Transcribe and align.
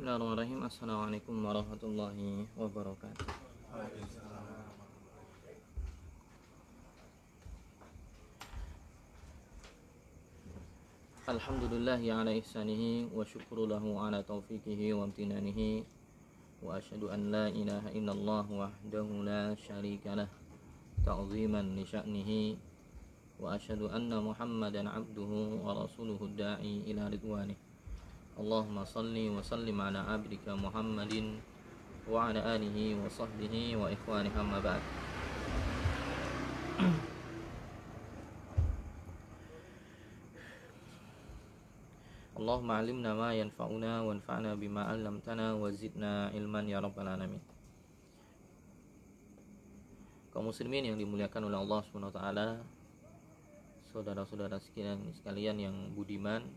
Bismillahirrahmanirrahim. 0.00 0.64
Assalamualaikum 0.64 1.44
warahmatullahi 1.44 2.48
wabarakatuh. 2.56 3.20
Alhamdulillahi 11.28 12.08
ala 12.16 12.32
ihsanihi 12.32 13.12
wa 13.12 13.20
syukru 13.28 13.68
lahu 13.68 14.00
ala 14.00 14.24
taufiqihi 14.24 14.96
wa 14.96 15.04
amtinanihi 15.04 15.84
wa 16.64 16.80
ashadu 16.80 17.12
an 17.12 17.28
la 17.28 17.52
ilaha 17.52 17.92
illallah 17.92 18.48
wahdahu 18.48 19.20
la 19.20 19.52
syarika 19.52 20.16
lah 20.16 20.32
ta'ziman 21.04 21.76
li 21.76 21.84
sya'nihi 21.84 22.56
wa 23.36 23.52
ashadu 23.52 23.92
anna 23.92 24.16
muhammadan 24.24 24.88
abduhu 24.88 25.60
wa 25.60 25.76
rasuluhu 25.76 26.32
da'i 26.32 26.88
ila 26.88 27.12
ridwanih 27.12 27.60
Allahumma 28.40 28.88
salli 28.88 29.28
wa 29.28 29.44
sallim 29.44 29.76
ala 29.76 30.00
abdika 30.16 30.56
Muhammadin 30.56 31.44
wa 32.08 32.32
ala 32.32 32.40
alihi 32.56 32.96
wa 32.96 33.04
sahbihi 33.04 33.76
wa 33.76 33.92
ikhwani 33.92 34.32
amma 34.32 34.56
ba'd. 34.64 34.80
Allahumma 42.40 42.80
alimna 42.80 43.12
ma 43.12 43.36
yanfa'una 43.36 44.08
wa 44.08 44.16
anfa'na 44.16 44.56
bima 44.56 44.88
'allamtana 44.88 45.60
wa 45.60 45.68
zidna 45.68 46.32
ilman 46.32 46.64
ya 46.64 46.80
rabbal 46.80 47.12
alamin. 47.12 47.44
Kaum 50.32 50.48
muslimin 50.48 50.88
yang 50.88 50.96
dimuliakan 50.96 51.52
oleh 51.52 51.60
Allah 51.60 51.84
Subhanahu 51.84 52.08
wa 52.08 52.16
taala 52.16 52.48
saudara-saudara 53.92 54.56
sekalian 54.56 55.12
sekalian 55.12 55.60
yang 55.60 55.76
budiman 55.92 56.48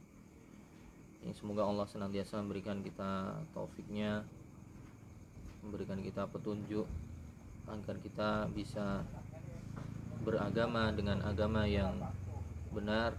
yang 1.23 1.35
semoga 1.39 1.63
Allah 1.63 1.87
senantiasa 1.87 2.43
memberikan 2.43 2.83
kita 2.83 3.39
taufiknya 3.55 4.27
memberikan 5.63 6.03
kita 6.03 6.27
petunjuk 6.27 6.83
agar 7.71 7.95
kita 8.03 8.51
bisa 8.51 9.07
beragama 10.27 10.91
dengan 10.91 11.23
agama 11.23 11.63
yang 11.63 11.95
benar 12.75 13.15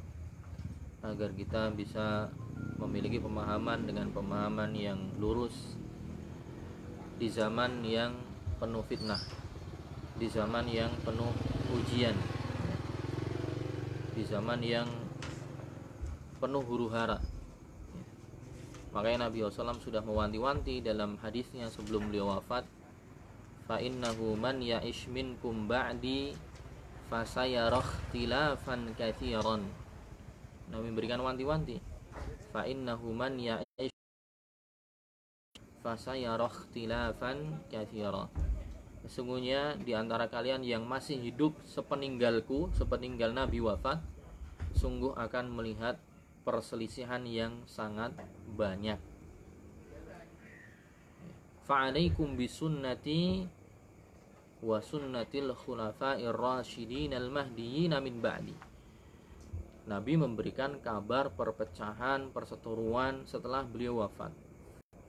agar 1.01 1.33
kita 1.33 1.73
bisa 1.73 2.29
memiliki 2.77 3.21
pemahaman 3.21 3.89
dengan 3.89 4.13
pemahaman 4.13 4.73
yang 4.77 5.01
lurus 5.17 5.81
di 7.17 7.33
zaman 7.33 7.81
yang 7.85 8.13
penuh 8.61 8.85
fitnah 8.85 9.21
di 10.21 10.29
zaman 10.29 10.69
yang 10.69 10.93
penuh 11.09 11.33
ujian 11.73 12.17
di 14.13 14.23
zaman 14.29 14.61
yang 14.61 14.89
penuh 16.41 16.61
huru 16.61 16.93
hara 16.93 17.34
makanya 18.95 19.27
Nabi 19.27 19.43
SAW 19.43 19.83
sudah 19.83 20.01
mewanti-wanti 20.07 20.79
dalam 20.79 21.19
hadisnya 21.19 21.67
sebelum 21.67 22.09
beliau 22.09 22.31
wafat 22.31 22.63
fa 23.67 23.83
innahu 23.83 24.39
man 24.39 24.63
ya'ish 24.63 25.11
minkum 25.11 25.67
ba'di 25.67 26.39
fasayara 27.11 27.83
ikhtilafan 27.83 28.95
katsiran 28.95 29.67
Nabi 30.71 30.95
memberikan 30.95 31.19
wanti-wanti 31.27 31.83
fa 32.55 32.71
innahu 32.71 33.11
man 33.11 33.35
ya'ish 33.35 33.91
fasayara 35.83 36.47
ikhtilafan 36.47 37.67
katsiran 37.67 38.31
Sesungguhnya 39.05 39.77
di 39.77 39.93
antara 39.93 40.33
kalian 40.33 40.65
yang 40.65 40.89
masih 40.89 41.21
hidup 41.21 41.53
sepeninggalku, 41.69 42.73
sepeninggal 42.73 43.37
Nabi 43.37 43.61
wafat, 43.61 44.01
sungguh 44.73 45.13
akan 45.13 45.53
melihat 45.53 46.01
perselisihan 46.45 47.25
yang 47.25 47.65
sangat 47.65 48.13
banyak. 48.55 49.01
Fa'alaikum 51.65 52.37
bisunnati 52.37 53.49
wa 54.61 54.79
sunnatil 54.85 55.57
khulafa'ir 55.57 56.37
rasyidin 56.37 57.17
al-mahdiyyin 57.17 57.97
min 58.05 58.21
ba'di. 58.21 58.57
Nabi 59.85 60.17
memberikan 60.17 60.81
kabar 60.81 61.33
perpecahan, 61.33 62.33
perseteruan 62.33 63.25
setelah 63.29 63.65
beliau 63.65 64.01
wafat. 64.05 64.33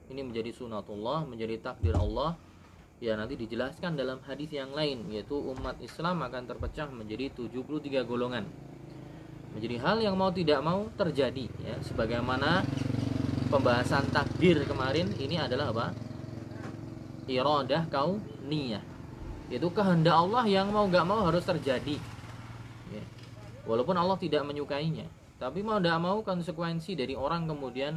Ini 0.08 0.20
menjadi 0.24 0.52
sunatullah, 0.52 1.24
menjadi 1.24 1.60
takdir 1.60 1.96
Allah 1.96 2.36
ya 2.96 3.12
nanti 3.12 3.36
dijelaskan 3.36 3.92
dalam 3.92 4.24
hadis 4.24 4.48
yang 4.48 4.72
lain 4.72 5.12
yaitu 5.12 5.36
umat 5.36 5.76
Islam 5.84 6.24
akan 6.24 6.48
terpecah 6.48 6.88
menjadi 6.88 7.28
73 7.36 8.08
golongan. 8.08 8.48
Menjadi 9.56 9.76
hal 9.80 9.96
yang 10.04 10.20
mau 10.20 10.28
tidak 10.28 10.60
mau 10.60 10.84
terjadi 11.00 11.48
ya 11.64 11.80
sebagaimana 11.80 12.60
pembahasan 13.48 14.04
takdir 14.12 14.60
kemarin 14.68 15.08
ini 15.16 15.40
adalah 15.40 15.72
apa? 15.72 15.86
Iradah 17.24 17.88
kau 17.88 18.20
niyah. 18.44 18.84
Itu 19.48 19.72
kehendak 19.72 20.12
Allah 20.12 20.44
yang 20.44 20.68
mau 20.68 20.84
gak 20.92 21.08
mau 21.08 21.24
harus 21.24 21.40
terjadi. 21.40 21.96
Ya. 22.92 23.04
Walaupun 23.64 23.96
Allah 23.96 24.20
tidak 24.20 24.44
menyukainya, 24.44 25.08
tapi 25.40 25.64
mau 25.64 25.80
tidak 25.80 26.04
mau 26.04 26.20
konsekuensi 26.20 26.92
dari 26.92 27.16
orang 27.16 27.48
kemudian 27.48 27.96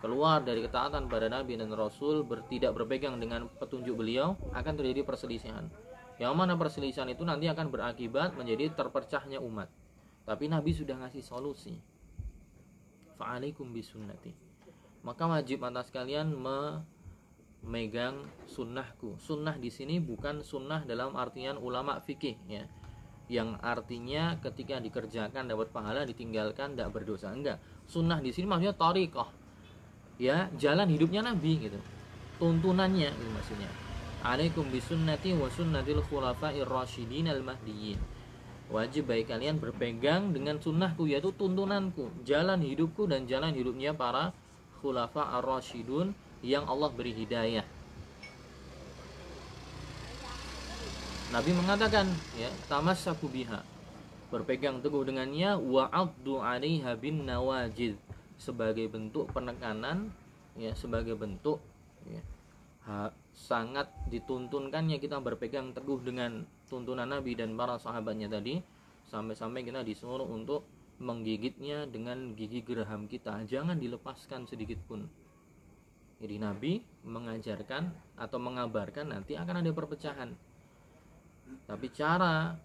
keluar 0.00 0.40
dari 0.40 0.64
ketaatan 0.64 1.08
pada 1.08 1.28
Nabi 1.32 1.56
dan 1.56 1.72
Rasul 1.72 2.24
ber, 2.24 2.44
tidak 2.48 2.76
berpegang 2.76 3.16
dengan 3.16 3.48
petunjuk 3.60 3.96
beliau 3.96 4.36
akan 4.52 4.72
terjadi 4.76 5.02
perselisihan 5.02 5.66
yang 6.16 6.32
mana 6.36 6.56
perselisihan 6.56 7.08
itu 7.08 7.24
nanti 7.24 7.48
akan 7.48 7.68
berakibat 7.72 8.36
menjadi 8.36 8.72
terpecahnya 8.76 9.40
umat 9.40 9.68
tapi 10.26 10.50
Nabi 10.50 10.74
sudah 10.74 10.98
ngasih 10.98 11.22
solusi. 11.22 11.78
Fa'alaikum 13.14 13.70
bisunnati. 13.70 14.34
Maka 15.06 15.30
wajib 15.30 15.62
atas 15.62 15.94
kalian 15.94 16.34
memegang 16.34 18.26
sunnahku. 18.50 19.14
Sunnah 19.22 19.54
di 19.54 19.70
sini 19.70 20.02
bukan 20.02 20.42
sunnah 20.42 20.82
dalam 20.82 21.14
artian 21.14 21.54
ulama 21.62 22.02
fikih 22.02 22.34
ya. 22.50 22.66
Yang 23.30 23.54
artinya 23.62 24.34
ketika 24.42 24.82
dikerjakan 24.82 25.46
dapat 25.46 25.70
pahala 25.70 26.02
ditinggalkan 26.02 26.74
tidak 26.74 26.90
berdosa. 26.90 27.30
Enggak. 27.30 27.62
Sunnah 27.86 28.18
di 28.18 28.34
sini 28.34 28.50
maksudnya 28.50 28.74
tariqah. 28.74 29.30
Ya 30.18 30.50
jalan 30.58 30.90
hidupnya 30.90 31.22
Nabi 31.22 31.70
gitu. 31.70 31.78
Tuntunannya 32.42 33.14
gitu 33.14 33.30
maksudnya. 33.30 33.70
Alaikum 34.26 34.66
bisunnati 34.74 35.38
wa 35.38 35.46
sunnatil 35.46 36.02
khulafa'ir 36.02 36.66
rasyidin 36.66 37.30
al 37.30 37.46
mahdiyyin 37.46 38.15
wajib 38.66 39.06
baik 39.06 39.30
kalian 39.30 39.62
berpegang 39.62 40.34
dengan 40.34 40.58
sunnahku 40.58 41.06
yaitu 41.06 41.30
tuntunanku 41.30 42.10
jalan 42.26 42.58
hidupku 42.58 43.06
dan 43.06 43.30
jalan 43.30 43.54
hidupnya 43.54 43.94
para 43.94 44.34
khulafa 44.82 45.38
ar 45.38 45.44
rasyidun 45.46 46.14
yang 46.42 46.66
Allah 46.66 46.90
beri 46.92 47.14
hidayah. 47.14 47.66
Nabi 51.34 51.50
mengatakan 51.58 52.06
ya 52.38 52.50
tamassaku 52.70 53.26
biha. 53.26 53.60
Berpegang 54.30 54.82
teguh 54.82 55.06
dengannya 55.06 55.58
wa 55.58 55.90
'alaiha 55.90 56.94
bin 56.98 57.26
nawajid. 57.26 57.98
Sebagai 58.36 58.86
bentuk 58.90 59.32
penekanan 59.32 60.12
ya 60.60 60.76
sebagai 60.76 61.16
bentuk 61.16 61.58
ya, 62.04 62.20
ha, 62.84 63.08
sangat 63.32 63.88
dituntunkannya 64.12 65.00
kita 65.00 65.20
berpegang 65.24 65.72
teguh 65.72 66.04
dengan 66.04 66.44
tuntunan 66.66 67.06
Nabi 67.06 67.38
dan 67.38 67.54
para 67.54 67.78
sahabatnya 67.78 68.30
tadi 68.30 68.58
sampai-sampai 69.10 69.62
kita 69.62 69.86
disuruh 69.86 70.26
untuk 70.26 70.66
menggigitnya 70.98 71.86
dengan 71.86 72.32
gigi 72.34 72.64
geraham 72.64 73.06
kita. 73.06 73.44
Jangan 73.46 73.76
dilepaskan 73.76 74.48
sedikit 74.48 74.80
pun. 74.88 75.06
Jadi 76.16 76.36
Nabi 76.40 76.80
mengajarkan 77.04 78.16
atau 78.16 78.38
mengabarkan 78.40 79.12
nanti 79.12 79.36
akan 79.36 79.60
ada 79.60 79.70
perpecahan. 79.70 80.32
Tapi 81.68 81.86
cara 81.92 82.56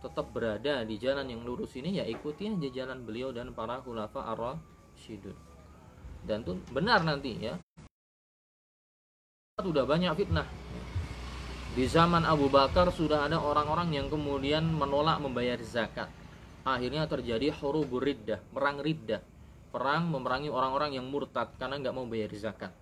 tetap 0.00 0.32
berada 0.32 0.80
di 0.88 0.96
jalan 0.96 1.28
yang 1.28 1.44
lurus 1.44 1.76
ini 1.76 2.00
ya 2.00 2.08
ikuti 2.08 2.48
aja 2.48 2.68
jalan 2.72 3.04
beliau 3.04 3.36
dan 3.36 3.52
para 3.52 3.84
khulafa 3.84 4.32
ar 4.32 4.56
syidun 4.96 5.36
dan 6.24 6.40
tuh 6.40 6.56
benar 6.72 7.04
nanti 7.04 7.36
ya. 7.36 7.54
Sudah 9.60 9.84
banyak 9.84 10.16
fitnah 10.16 10.48
di 11.74 11.86
zaman 11.86 12.26
Abu 12.26 12.50
Bakar 12.50 12.90
sudah 12.90 13.30
ada 13.30 13.38
orang-orang 13.38 13.94
yang 13.94 14.06
kemudian 14.10 14.66
menolak 14.66 15.22
membayar 15.22 15.58
zakat 15.62 16.10
akhirnya 16.66 17.06
terjadi 17.06 17.54
hurubur 17.56 18.02
riddah 18.02 18.42
perang 18.50 18.82
riddah 18.82 19.22
perang 19.70 20.10
memerangi 20.10 20.50
orang-orang 20.50 20.98
yang 20.98 21.06
murtad 21.06 21.54
karena 21.56 21.78
nggak 21.78 21.94
mau 21.94 22.04
bayar 22.10 22.30
zakat 22.34 22.74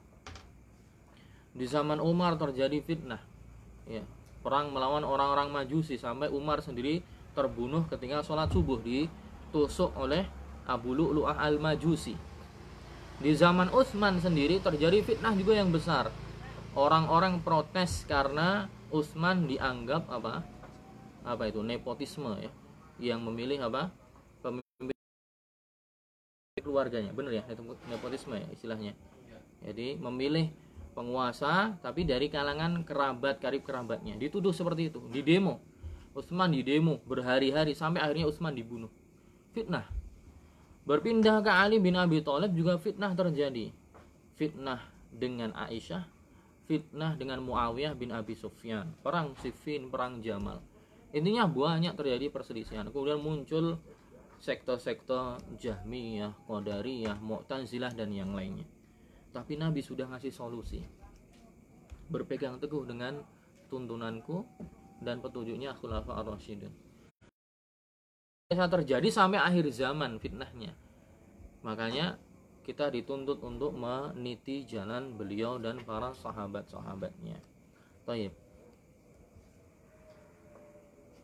di 1.52 1.69
zaman 1.69 2.00
Umar 2.00 2.40
terjadi 2.40 2.81
fitnah 2.81 3.20
ya 3.85 4.02
perang 4.40 4.73
melawan 4.73 5.05
orang-orang 5.05 5.52
majusi 5.52 6.00
sampai 6.00 6.32
Umar 6.32 6.64
sendiri 6.64 7.05
terbunuh 7.37 7.87
ketika 7.87 8.25
sholat 8.25 8.50
subuh 8.50 8.82
ditusuk 8.82 9.94
oleh 9.94 10.26
Abu 10.69 10.93
Lu'lu'ah 10.93 11.38
al-Majusi. 11.38 12.19
Di 13.19 13.32
zaman 13.35 13.70
Utsman 13.70 14.19
sendiri 14.19 14.58
terjadi 14.62 15.02
fitnah 15.02 15.35
juga 15.35 15.55
yang 15.55 15.70
besar. 15.70 16.11
Orang-orang 16.79 17.43
protes 17.43 18.06
karena 18.06 18.70
Utsman 18.88 19.44
dianggap 19.44 20.08
apa? 20.08 20.40
Apa 21.25 21.52
itu? 21.52 21.61
Nepotisme 21.61 22.40
ya. 22.40 22.52
Yang 22.99 23.20
memilih 23.29 23.69
apa? 23.69 23.93
Pemimpin 24.40 24.96
keluarganya. 26.64 27.12
Benar 27.12 27.32
ya? 27.37 27.44
Nepotisme 27.93 28.40
ya 28.40 28.49
istilahnya. 28.49 28.96
Jadi 29.61 29.99
memilih 29.99 30.49
penguasa 30.96 31.79
tapi 31.79 32.02
dari 32.08 32.26
kalangan 32.32 32.82
kerabat 32.82 33.38
karib 33.38 33.62
kerabatnya. 33.62 34.17
Dituduh 34.17 34.50
seperti 34.50 34.90
itu, 34.90 35.05
di 35.12 35.20
demo. 35.23 35.61
Utsman 36.17 36.50
di 36.50 36.67
demo 36.67 36.99
berhari-hari 37.06 37.76
sampai 37.76 38.02
akhirnya 38.02 38.26
Utsman 38.26 38.56
dibunuh. 38.56 38.90
Fitnah. 39.55 39.87
Berpindah 40.88 41.44
ke 41.44 41.52
Ali 41.52 41.76
bin 41.79 41.94
Abi 41.94 42.25
Thalib 42.25 42.56
juga 42.56 42.81
fitnah 42.81 43.12
terjadi. 43.12 43.70
Fitnah 44.40 44.81
dengan 45.12 45.52
Aisyah, 45.52 46.02
fitnah 46.69 47.17
dengan 47.17 47.41
Muawiyah 47.41 47.97
bin 47.97 48.12
Abi 48.12 48.37
Sufyan, 48.37 48.93
perang 49.00 49.32
Siffin, 49.41 49.88
perang 49.88 50.20
Jamal. 50.20 50.61
Intinya 51.17 51.49
banyak 51.49 51.97
terjadi 51.97 52.29
perselisihan. 52.29 52.85
Kemudian 52.93 53.17
muncul 53.25 53.81
sektor-sektor 54.37 55.41
Jahmiyah, 55.56 56.37
Qadariyah, 56.44 57.17
Mu'tazilah 57.25 57.97
dan 57.97 58.12
yang 58.12 58.37
lainnya. 58.37 58.69
Tapi 59.32 59.56
Nabi 59.56 59.81
sudah 59.81 60.05
ngasih 60.12 60.29
solusi. 60.29 60.85
Berpegang 62.12 62.61
teguh 62.61 62.85
dengan 62.85 63.25
tuntunanku 63.73 64.44
dan 65.00 65.25
petunjuknya 65.25 65.73
Khulafa 65.76 66.21
ar-Rasyidun. 66.21 66.73
Bisa 68.49 68.64
terjadi 68.69 69.09
sampai 69.09 69.41
akhir 69.41 69.69
zaman 69.73 70.21
fitnahnya. 70.21 70.73
Makanya 71.64 72.17
kita 72.69 72.93
dituntut 72.93 73.41
untuk 73.41 73.73
meniti 73.73 74.61
jalan 74.69 75.17
beliau 75.17 75.56
dan 75.56 75.81
para 75.88 76.12
sahabat-sahabatnya. 76.12 77.41
Taib. 78.05 78.37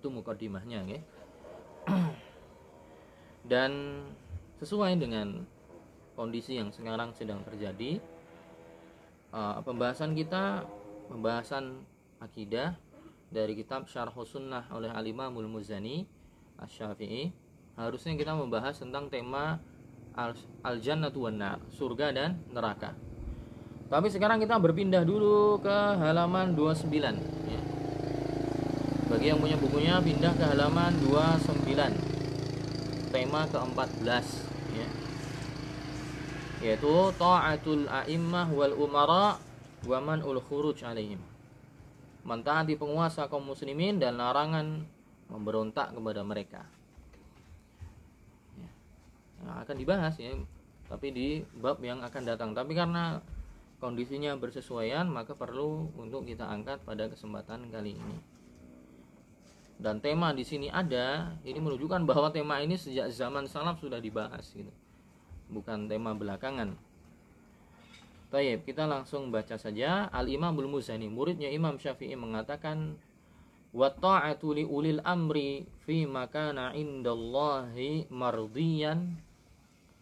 Itu 0.00 0.08
mukadimahnya 0.08 0.88
ya. 0.88 1.00
dan 3.52 4.00
sesuai 4.56 4.96
dengan 4.96 5.44
kondisi 6.16 6.56
yang 6.56 6.72
sekarang 6.72 7.12
sedang 7.12 7.44
terjadi 7.44 8.00
uh, 9.36 9.60
pembahasan 9.60 10.16
kita 10.16 10.64
pembahasan 11.12 11.84
akidah 12.24 12.72
dari 13.28 13.52
kitab 13.52 13.84
Syarh 13.84 14.16
Sunnah 14.24 14.64
oleh 14.72 14.88
Al-Imamul 14.88 15.44
Muzani 15.44 16.08
Asy-Syafi'i 16.56 17.28
harusnya 17.76 18.16
kita 18.16 18.32
membahas 18.32 18.80
tentang 18.80 19.12
tema 19.12 19.60
al-jannatu 20.62 21.26
wan 21.26 21.38
nar, 21.38 21.58
surga 21.74 22.14
dan 22.14 22.38
neraka. 22.54 22.94
Tapi 23.90 24.10
sekarang 24.10 24.40
kita 24.40 24.58
berpindah 24.58 25.04
dulu 25.04 25.60
ke 25.60 25.76
halaman 26.00 26.56
29 26.56 26.90
ya. 27.50 27.60
Bagi 29.10 29.26
yang 29.30 29.38
punya 29.38 29.56
bukunya 29.60 30.00
pindah 30.00 30.32
ke 30.34 30.44
halaman 30.54 30.96
29 31.04 32.14
tema 33.14 33.46
ke-14 33.46 34.26
ya. 34.74 34.88
Yaitu 36.64 37.12
ta'atul 37.20 37.86
a'immah 37.86 38.48
wal 38.50 38.74
umara 38.74 39.38
wa 39.84 40.16
ul 40.24 40.40
khuruj 40.40 40.82
alaihim. 40.82 41.20
Mentaati 42.24 42.80
penguasa 42.80 43.28
kaum 43.28 43.52
muslimin 43.52 44.00
dan 44.00 44.16
larangan 44.16 44.88
memberontak 45.28 45.92
kepada 45.92 46.24
mereka. 46.24 46.64
Nah, 49.44 49.60
akan 49.60 49.76
dibahas 49.76 50.16
ya, 50.16 50.32
tapi 50.88 51.12
di 51.12 51.28
bab 51.60 51.78
yang 51.84 52.00
akan 52.00 52.22
datang. 52.24 52.50
Tapi 52.56 52.72
karena 52.72 53.20
kondisinya 53.76 54.32
bersesuaian, 54.40 55.04
maka 55.04 55.36
perlu 55.36 55.92
untuk 56.00 56.24
kita 56.24 56.48
angkat 56.48 56.80
pada 56.82 57.12
kesempatan 57.12 57.68
kali 57.68 57.96
ini. 58.00 58.16
Dan 59.74 59.98
tema 59.98 60.30
di 60.30 60.46
sini 60.46 60.70
ada 60.70 61.34
ini 61.42 61.58
menunjukkan 61.58 62.06
bahwa 62.06 62.30
tema 62.30 62.62
ini 62.62 62.78
sejak 62.78 63.10
zaman 63.10 63.44
salaf 63.50 63.82
sudah 63.82 63.98
dibahas 63.98 64.54
gitu. 64.54 64.70
Bukan 65.50 65.90
tema 65.90 66.14
belakangan. 66.16 66.78
Tayyip, 68.32 68.66
kita 68.66 68.86
langsung 68.88 69.30
baca 69.30 69.54
saja. 69.54 70.10
Al 70.10 70.26
Imam 70.26 70.54
Al 70.56 70.66
Muzani 70.70 71.06
muridnya 71.06 71.50
Imam 71.50 71.78
Syafi'i 71.78 72.16
mengatakan 72.18 72.98
wa 73.74 73.90
ta'atu 73.90 74.54
li 74.54 74.62
ulil 74.62 75.02
amri 75.02 75.66
fi 75.82 76.06
makana 76.06 76.70
indallahi 76.74 78.06
mardiyan 78.10 79.18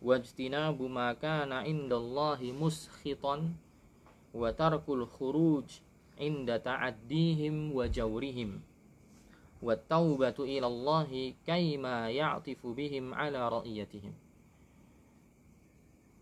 wajtinabu 0.03 0.91
makana 0.91 1.63
indallahi 1.63 2.51
muskhitan 2.51 3.55
wa 4.35 4.51
tarkul 4.51 5.07
khuruj 5.07 5.79
inda 6.19 6.59
ta'addihim 6.59 7.71
wa 7.71 7.87
jawrihim 7.87 8.59
wa 9.63 9.79
taubatu 9.79 10.43
ila 10.43 10.67
Allah 10.67 11.07
kaima 11.47 12.11
ya'tifu 12.11 12.75
bihim 12.75 13.15
ala 13.15 13.47
ra'iyatihim. 13.47 14.11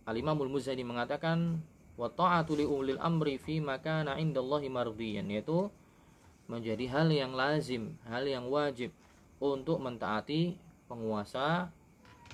Al-Imamul 0.04 0.52
Muzani 0.52 0.84
mengatakan 0.84 1.56
wa 1.96 2.12
ta'atu 2.12 2.52
li 2.60 2.68
ulil 2.68 3.00
amri 3.00 3.40
fi 3.40 3.64
makana 3.64 4.20
indallahi 4.20 4.68
mardiyan 4.68 5.24
yaitu 5.32 5.72
menjadi 6.52 6.84
hal 6.92 7.08
yang 7.08 7.32
lazim, 7.32 7.96
hal 8.04 8.28
yang 8.28 8.44
wajib 8.52 8.92
untuk 9.40 9.80
mentaati 9.80 10.60
penguasa 10.84 11.72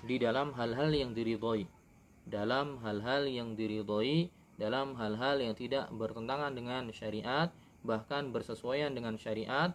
di 0.04 0.20
dalam 0.20 0.52
hal-hal 0.52 0.92
yang 0.92 1.16
diridhoi, 1.16 1.64
dalam 2.26 2.76
hal-hal 2.84 3.24
yang 3.24 3.56
diridhoi, 3.56 4.28
dalam 4.60 4.96
hal-hal 4.96 5.40
yang 5.40 5.54
tidak 5.56 5.88
bertentangan 5.94 6.52
dengan 6.52 6.90
syariat, 6.92 7.48
bahkan 7.86 8.34
bersesuaian 8.34 8.92
dengan 8.92 9.16
syariat 9.16 9.72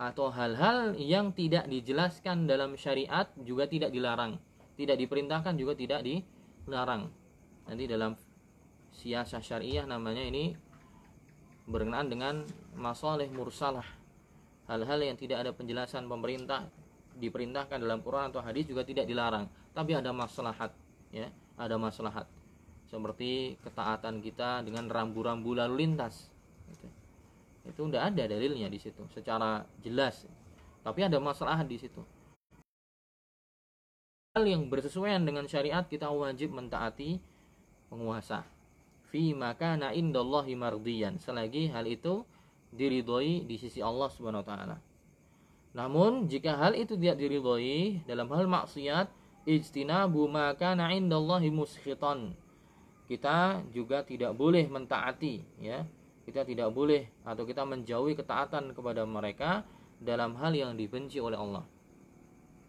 atau 0.00 0.32
hal-hal 0.32 0.96
yang 0.96 1.30
tidak 1.36 1.68
dijelaskan 1.68 2.48
dalam 2.48 2.72
syariat 2.80 3.28
juga 3.44 3.68
tidak 3.68 3.92
dilarang. 3.92 4.40
Tidak 4.80 4.96
diperintahkan 4.96 5.54
juga 5.60 5.76
tidak 5.76 6.00
dilarang. 6.00 7.12
Nanti 7.68 7.84
dalam 7.84 8.16
siasah 8.96 9.44
syariah 9.44 9.84
namanya 9.84 10.24
ini 10.24 10.56
berkenaan 11.68 12.08
dengan 12.08 12.34
masalah 12.72 13.28
mursalah. 13.28 13.84
Hal-hal 14.72 15.04
yang 15.04 15.20
tidak 15.20 15.44
ada 15.44 15.52
penjelasan 15.52 16.08
pemerintah 16.08 16.64
diperintahkan 17.20 17.76
dalam 17.76 18.00
Quran 18.00 18.32
atau 18.32 18.40
hadis 18.40 18.64
juga 18.64 18.82
tidak 18.82 19.04
dilarang. 19.04 19.46
Tapi 19.76 19.92
ada 19.92 20.10
maslahat 20.10 20.72
ya. 21.12 21.28
Ada 21.60 21.76
maslahat. 21.76 22.24
Seperti 22.88 23.60
ketaatan 23.62 24.24
kita 24.24 24.64
dengan 24.64 24.88
rambu-rambu 24.88 25.54
lalu 25.54 25.86
lintas 25.86 26.32
gitu. 26.72 26.88
Itu 27.68 27.82
tidak 27.86 28.16
ada 28.16 28.24
dalilnya 28.26 28.66
di 28.66 28.80
situ 28.80 29.04
secara 29.12 29.62
jelas. 29.84 30.24
Tapi 30.80 31.04
ada 31.04 31.20
masalah 31.20 31.60
di 31.62 31.76
situ. 31.76 32.00
Hal 34.34 34.48
yang 34.48 34.66
bersesuaian 34.72 35.20
dengan 35.20 35.44
syariat 35.44 35.84
kita 35.84 36.08
wajib 36.08 36.56
mentaati 36.56 37.20
penguasa. 37.92 38.42
Fi 39.12 39.36
maka 39.36 39.76
na 39.76 39.92
indallahi 39.92 40.56
mardiyan. 40.56 41.20
Selagi 41.20 41.68
hal 41.68 41.84
itu 41.84 42.24
diridhoi 42.72 43.44
di 43.44 43.56
sisi 43.60 43.84
Allah 43.84 44.08
Subhanahu 44.08 44.42
wa 44.42 44.48
taala 44.48 44.89
namun 45.70 46.26
jika 46.26 46.58
hal 46.58 46.74
itu 46.74 46.98
tidak 46.98 47.18
diridhoi 47.22 48.02
dalam 48.06 48.26
hal 48.34 48.50
maksiat 48.50 49.06
ijtinabu 49.46 50.26
maka 50.26 50.74
na 50.74 50.90
indallahi 50.90 51.48
muskhitan 51.48 52.34
kita 53.06 53.62
juga 53.70 54.02
tidak 54.02 54.34
boleh 54.34 54.66
mentaati 54.66 55.42
ya 55.62 55.86
kita 56.30 56.46
tidak 56.46 56.70
boleh 56.70 57.10
atau 57.26 57.42
kita 57.42 57.66
menjauhi 57.66 58.14
ketaatan 58.14 58.70
kepada 58.70 59.02
mereka 59.02 59.66
dalam 59.98 60.38
hal 60.38 60.54
yang 60.54 60.78
dibenci 60.78 61.18
oleh 61.18 61.34
Allah. 61.34 61.66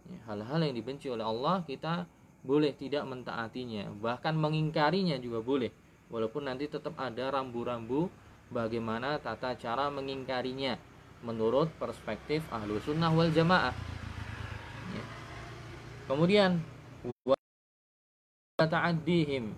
Ya, 0.09 0.19
hal-hal 0.33 0.65
yang 0.65 0.75
dibenci 0.75 1.07
oleh 1.13 1.21
Allah 1.21 1.61
kita 1.63 2.09
boleh 2.41 2.73
tidak 2.73 3.05
mentaatinya, 3.05 3.93
bahkan 4.01 4.33
mengingkarinya 4.33 5.21
juga 5.21 5.45
boleh. 5.45 5.69
Walaupun 6.09 6.49
nanti 6.49 6.67
tetap 6.67 6.97
ada 6.97 7.31
rambu-rambu 7.31 8.11
bagaimana 8.51 9.21
tata 9.21 9.55
cara 9.55 9.87
mengingkarinya 9.87 10.75
menurut 11.21 11.69
perspektif 11.77 12.41
ahlu 12.49 12.81
sunnah 12.81 13.13
wal 13.13 13.29
jamaah. 13.29 13.73
Ya. 14.93 15.05
Kemudian 16.09 16.61
ta'addihim 18.57 19.53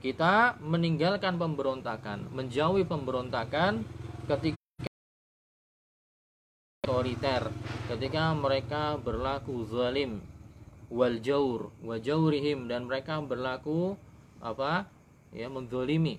kita 0.00 0.56
meninggalkan 0.60 1.36
pemberontakan, 1.36 2.32
menjauhi 2.32 2.88
pemberontakan 2.88 3.84
ketika 4.28 4.60
otoriter, 6.84 7.52
ketika 7.92 8.32
mereka 8.32 8.96
berlaku 8.96 9.68
zalim, 9.68 10.24
wal 10.88 11.20
jaur, 11.20 11.68
wa 11.84 12.00
jaurihim 12.00 12.66
dan 12.66 12.88
mereka 12.88 13.20
berlaku 13.20 13.94
apa? 14.40 14.88
ya 15.30 15.46
menzalimi. 15.46 16.18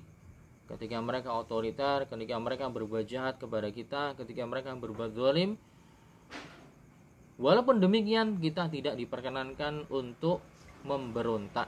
Ketika 0.72 0.98
mereka 1.04 1.36
otoriter, 1.36 2.08
ketika 2.08 2.36
mereka 2.40 2.72
berbuat 2.72 3.04
jahat 3.04 3.36
kepada 3.36 3.68
kita, 3.68 4.16
ketika 4.16 4.48
mereka 4.48 4.72
berbuat 4.72 5.12
zalim, 5.12 5.60
walaupun 7.36 7.84
demikian 7.84 8.40
kita 8.40 8.72
tidak 8.72 8.96
diperkenankan 8.96 9.84
untuk 9.92 10.40
memberontak 10.88 11.68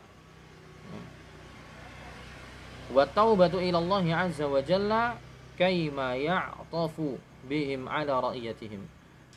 wa 2.93 3.09
taubatu 3.09 3.57
ila 3.57 3.81
Allah 3.81 4.27
azza 4.29 4.45
wa 4.45 4.61
jalla 4.61 5.17
kaima 5.55 6.13
ya'tafu 6.19 7.17
bihim 7.49 7.89
ala 7.89 8.29
ra'iyatihim. 8.31 8.85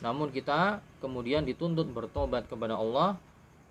Namun 0.03 0.29
kita 0.29 0.83
kemudian 1.01 1.41
dituntut 1.41 1.89
bertobat 1.89 2.45
kepada 2.45 2.77
Allah 2.77 3.17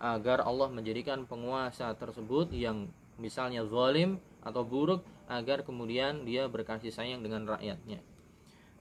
agar 0.03 0.43
Allah 0.43 0.69
menjadikan 0.73 1.23
penguasa 1.25 1.93
tersebut 1.95 2.50
yang 2.50 2.91
misalnya 3.17 3.62
zalim 3.65 4.19
atau 4.43 4.67
buruk 4.67 5.07
agar 5.26 5.66
kemudian 5.66 6.23
dia 6.23 6.47
berkasih 6.47 6.95
sayang 6.95 7.23
dengan 7.23 7.47
rakyatnya. 7.47 8.02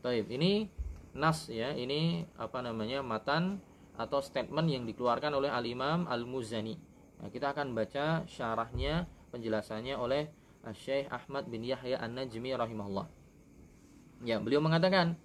Taib, 0.05 0.29
ini 0.29 0.69
nas 1.17 1.49
ya, 1.49 1.73
ini 1.73 2.25
apa 2.37 2.61
namanya 2.61 3.01
matan 3.01 3.57
atau 3.95 4.19
statement 4.19 4.67
yang 4.67 4.83
dikeluarkan 4.85 5.31
oleh 5.33 5.49
Al 5.49 5.65
Imam 5.65 6.05
Al 6.05 6.27
Muzani. 6.27 6.77
Nah, 7.21 7.31
kita 7.31 7.55
akan 7.55 7.73
baca 7.73 8.27
syarahnya, 8.27 9.07
penjelasannya 9.31 9.95
oleh 9.95 10.29
Syekh 10.75 11.07
Ahmad 11.13 11.45
bin 11.47 11.61
Yahya 11.63 12.01
An-Najmi 12.01 12.51
rahimahullah. 12.57 13.07
Ya, 14.25 14.41
beliau 14.41 14.59
mengatakan, 14.59 15.15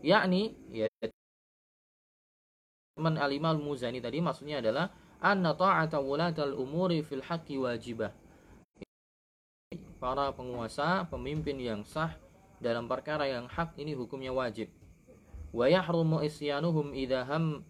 yakni 0.00 0.54
ya 0.70 0.86
teman 2.94 3.18
Al 3.18 3.32
Imam 3.34 3.58
Al 3.58 3.62
Muzani 3.62 3.98
tadi 3.98 4.22
maksudnya 4.22 4.62
adalah 4.62 4.88
anna 5.18 5.56
ta'ata 5.56 5.98
wulatal 5.98 6.54
umuri 6.54 7.02
fil 7.02 7.22
haqqi 7.22 7.58
wajibah. 7.58 8.12
Para 10.04 10.28
penguasa, 10.36 11.08
pemimpin 11.08 11.56
yang 11.56 11.80
sah 11.80 12.12
dalam 12.60 12.84
perkara 12.84 13.24
yang 13.24 13.48
hak 13.48 13.72
ini 13.80 13.96
hukumnya 13.96 14.36
wajib. 14.36 14.68
Wa 15.48 15.64
yahrumu 15.64 16.20
isyanuhum 16.20 16.92
idza 16.92 17.24
ham 17.24 17.64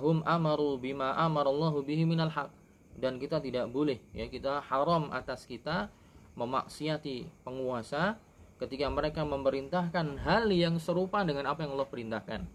hum 0.00 0.24
amaru 0.24 0.80
bima 0.80 1.12
amarallahu 1.12 1.84
bihi 1.84 2.08
minal 2.08 2.32
haq. 2.32 2.48
Dan 2.96 3.20
kita 3.20 3.44
tidak 3.44 3.68
boleh 3.68 4.00
ya 4.16 4.32
kita 4.32 4.64
haram 4.64 5.12
atas 5.12 5.44
kita 5.44 5.92
memaksiati 6.40 7.28
penguasa 7.44 8.16
ketika 8.56 8.88
mereka 8.88 9.28
memerintahkan 9.28 10.24
hal 10.24 10.48
yang 10.48 10.80
serupa 10.80 11.20
dengan 11.20 11.52
apa 11.52 11.68
yang 11.68 11.76
Allah 11.76 11.92
perintahkan. 11.92 12.48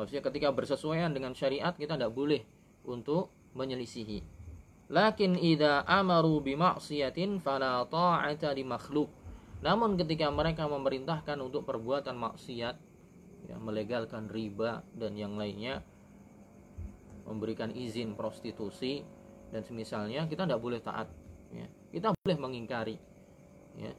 Maksudnya 0.00 0.24
ketika 0.32 0.48
bersesuaian 0.56 1.12
dengan 1.12 1.36
syariat 1.36 1.76
kita 1.76 2.00
tidak 2.00 2.16
boleh 2.16 2.40
untuk 2.88 3.28
menyelisihi. 3.52 4.35
Lakin 4.86 5.34
idza 5.34 5.82
amaru 5.82 6.38
bimaksiatin 6.38 7.42
fala 7.42 7.82
ta'ata 7.90 8.54
li 8.54 8.62
makhluk. 8.62 9.10
Namun 9.66 9.98
ketika 9.98 10.30
mereka 10.30 10.70
memerintahkan 10.70 11.42
untuk 11.42 11.66
perbuatan 11.66 12.14
maksiat, 12.14 12.76
ya, 13.50 13.56
melegalkan 13.58 14.30
riba 14.30 14.86
dan 14.94 15.18
yang 15.18 15.34
lainnya, 15.34 15.82
memberikan 17.26 17.74
izin 17.74 18.14
prostitusi 18.14 19.02
dan 19.50 19.66
semisalnya, 19.66 20.30
kita 20.30 20.46
tidak 20.46 20.62
boleh 20.62 20.78
taat. 20.78 21.10
Ya. 21.50 21.66
Kita 21.90 22.14
boleh 22.14 22.38
mengingkari. 22.38 22.96
Ya. 23.74 23.90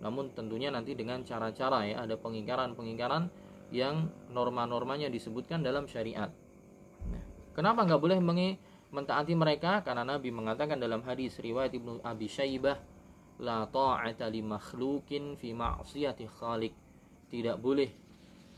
Namun 0.00 0.32
tentunya 0.32 0.72
nanti 0.72 0.96
dengan 0.96 1.20
cara-cara 1.20 1.84
ya, 1.84 2.00
ada 2.08 2.16
pengingkaran-pengingkaran 2.16 3.28
yang 3.76 4.08
norma-normanya 4.32 5.12
disebutkan 5.12 5.60
dalam 5.60 5.84
syariat. 5.84 6.32
Nah, 7.12 7.24
kenapa 7.52 7.84
nggak 7.84 8.00
boleh 8.00 8.18
mengingkari? 8.24 8.69
Mentaati 8.90 9.34
mereka 9.38 9.86
karena 9.86 10.02
Nabi 10.02 10.34
mengatakan 10.34 10.78
dalam 10.78 11.02
hadis 11.06 11.38
riwayat 11.38 11.70
Ibnu 11.74 12.02
Abi 12.02 12.26
Syaibah 12.26 12.78
la 13.40 13.64
ta'ata 13.64 14.26
li 14.28 14.42
makhlukin 14.42 15.38
fi 15.38 15.54
ma'siyati 15.54 16.26
khaliq 16.26 16.74
tidak 17.30 17.56
boleh 17.62 17.88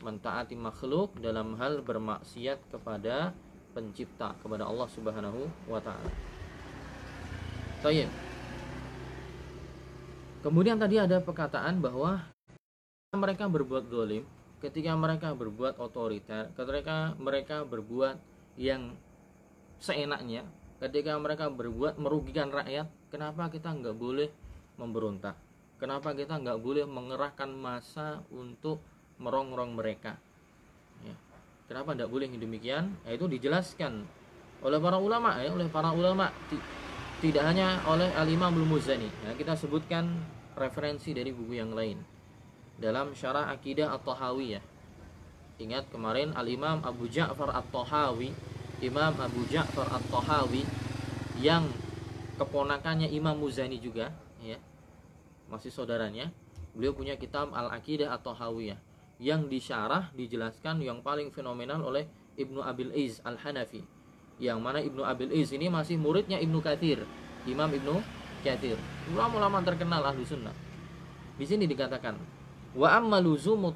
mentaati 0.03 0.59
makhluk 0.59 1.15
dalam 1.23 1.55
hal 1.61 1.85
bermaksiat 1.85 2.59
kepada 2.73 3.31
pencipta 3.73 4.35
kepada 4.43 4.67
Allah 4.67 4.89
Subhanahu 4.91 5.47
wa 5.71 5.79
taala. 5.79 6.11
Baik. 7.85 8.11
Kemudian 10.43 10.75
tadi 10.75 10.99
ada 10.99 11.23
perkataan 11.23 11.79
bahwa 11.79 12.19
mereka 13.15 13.47
berbuat 13.47 13.87
zalim, 13.87 14.27
ketika 14.59 14.91
mereka 14.99 15.31
berbuat 15.39 15.79
otoriter, 15.79 16.51
ketika 16.59 17.15
mereka 17.15 17.63
berbuat 17.63 18.19
yang 18.59 18.99
seenaknya 19.83 20.47
ketika 20.79 21.19
mereka 21.19 21.51
berbuat 21.51 21.99
merugikan 21.99 22.55
rakyat 22.55 22.87
kenapa 23.11 23.51
kita 23.51 23.75
nggak 23.75 23.99
boleh 23.99 24.31
memberontak? 24.79 25.35
Kenapa 25.83 26.15
kita 26.15 26.39
nggak 26.39 26.63
boleh 26.63 26.87
mengerahkan 26.87 27.51
masa 27.51 28.23
untuk 28.31 28.79
merongrong 29.19 29.75
mereka? 29.75 30.15
Ya. 31.03 31.19
kenapa 31.67 31.99
nggak 31.99 32.11
boleh 32.11 32.31
demikian? 32.31 32.95
Ya, 33.03 33.19
itu 33.19 33.27
dijelaskan 33.27 34.07
oleh 34.63 34.79
para 34.79 35.03
ulama 35.03 35.43
ya 35.43 35.51
oleh 35.51 35.67
para 35.67 35.91
ulama. 35.91 36.31
Tidak 37.19 37.43
hanya 37.43 37.83
oleh 37.87 38.11
al-imam 38.19 38.51
muzani 38.67 39.07
ya, 39.27 39.35
kita 39.39 39.55
sebutkan 39.55 40.11
referensi 40.59 41.15
dari 41.15 41.31
buku 41.31 41.55
yang 41.55 41.71
lain 41.71 42.03
dalam 42.83 43.15
syarah 43.15 43.47
akidah 43.55 43.95
at-tahawiyah 43.95 44.63
ingat 45.63 45.87
kemarin 45.95 46.35
al-imam 46.35 46.83
Abu 46.83 47.07
Ja'far 47.07 47.55
at-Tahawi 47.55 48.35
Imam 48.83 49.15
Abu 49.15 49.47
Ja'far 49.47 49.87
At-Tahawi 49.87 50.67
yang 51.39 51.71
keponakannya 52.35 53.07
Imam 53.15 53.39
Muzani 53.39 53.79
juga 53.79 54.11
ya 54.43 54.59
masih 55.47 55.71
saudaranya. 55.71 56.35
Beliau 56.75 56.97
punya 56.97 57.15
kitab 57.15 57.55
Al-Aqidah 57.55 58.11
At-Tahawiyah 58.17 58.81
yang 59.23 59.47
disyarah 59.47 60.11
dijelaskan 60.19 60.83
yang 60.83 60.99
paling 60.99 61.31
fenomenal 61.31 61.79
oleh 61.87 62.11
Ibnu 62.35 62.59
Abil 62.59 62.91
Iz 62.97 63.23
Al-Hanafi 63.23 63.87
yang 64.43 64.59
mana 64.59 64.83
Ibnu 64.83 65.07
Abil 65.07 65.31
Iz 65.31 65.55
ini 65.55 65.71
masih 65.71 65.95
muridnya 66.01 66.43
Ibnu 66.43 66.59
Kathir 66.59 67.07
Imam 67.47 67.71
Ibnu 67.71 68.03
Kathir 68.43 68.75
ulama-ulama 69.15 69.63
terkenal 69.63 70.03
ahli 70.03 70.27
sunnah. 70.27 70.55
Di 71.39 71.47
sini 71.47 71.71
dikatakan 71.71 72.19
wa 72.75 72.89
amma 72.91 73.23
luzumu 73.23 73.71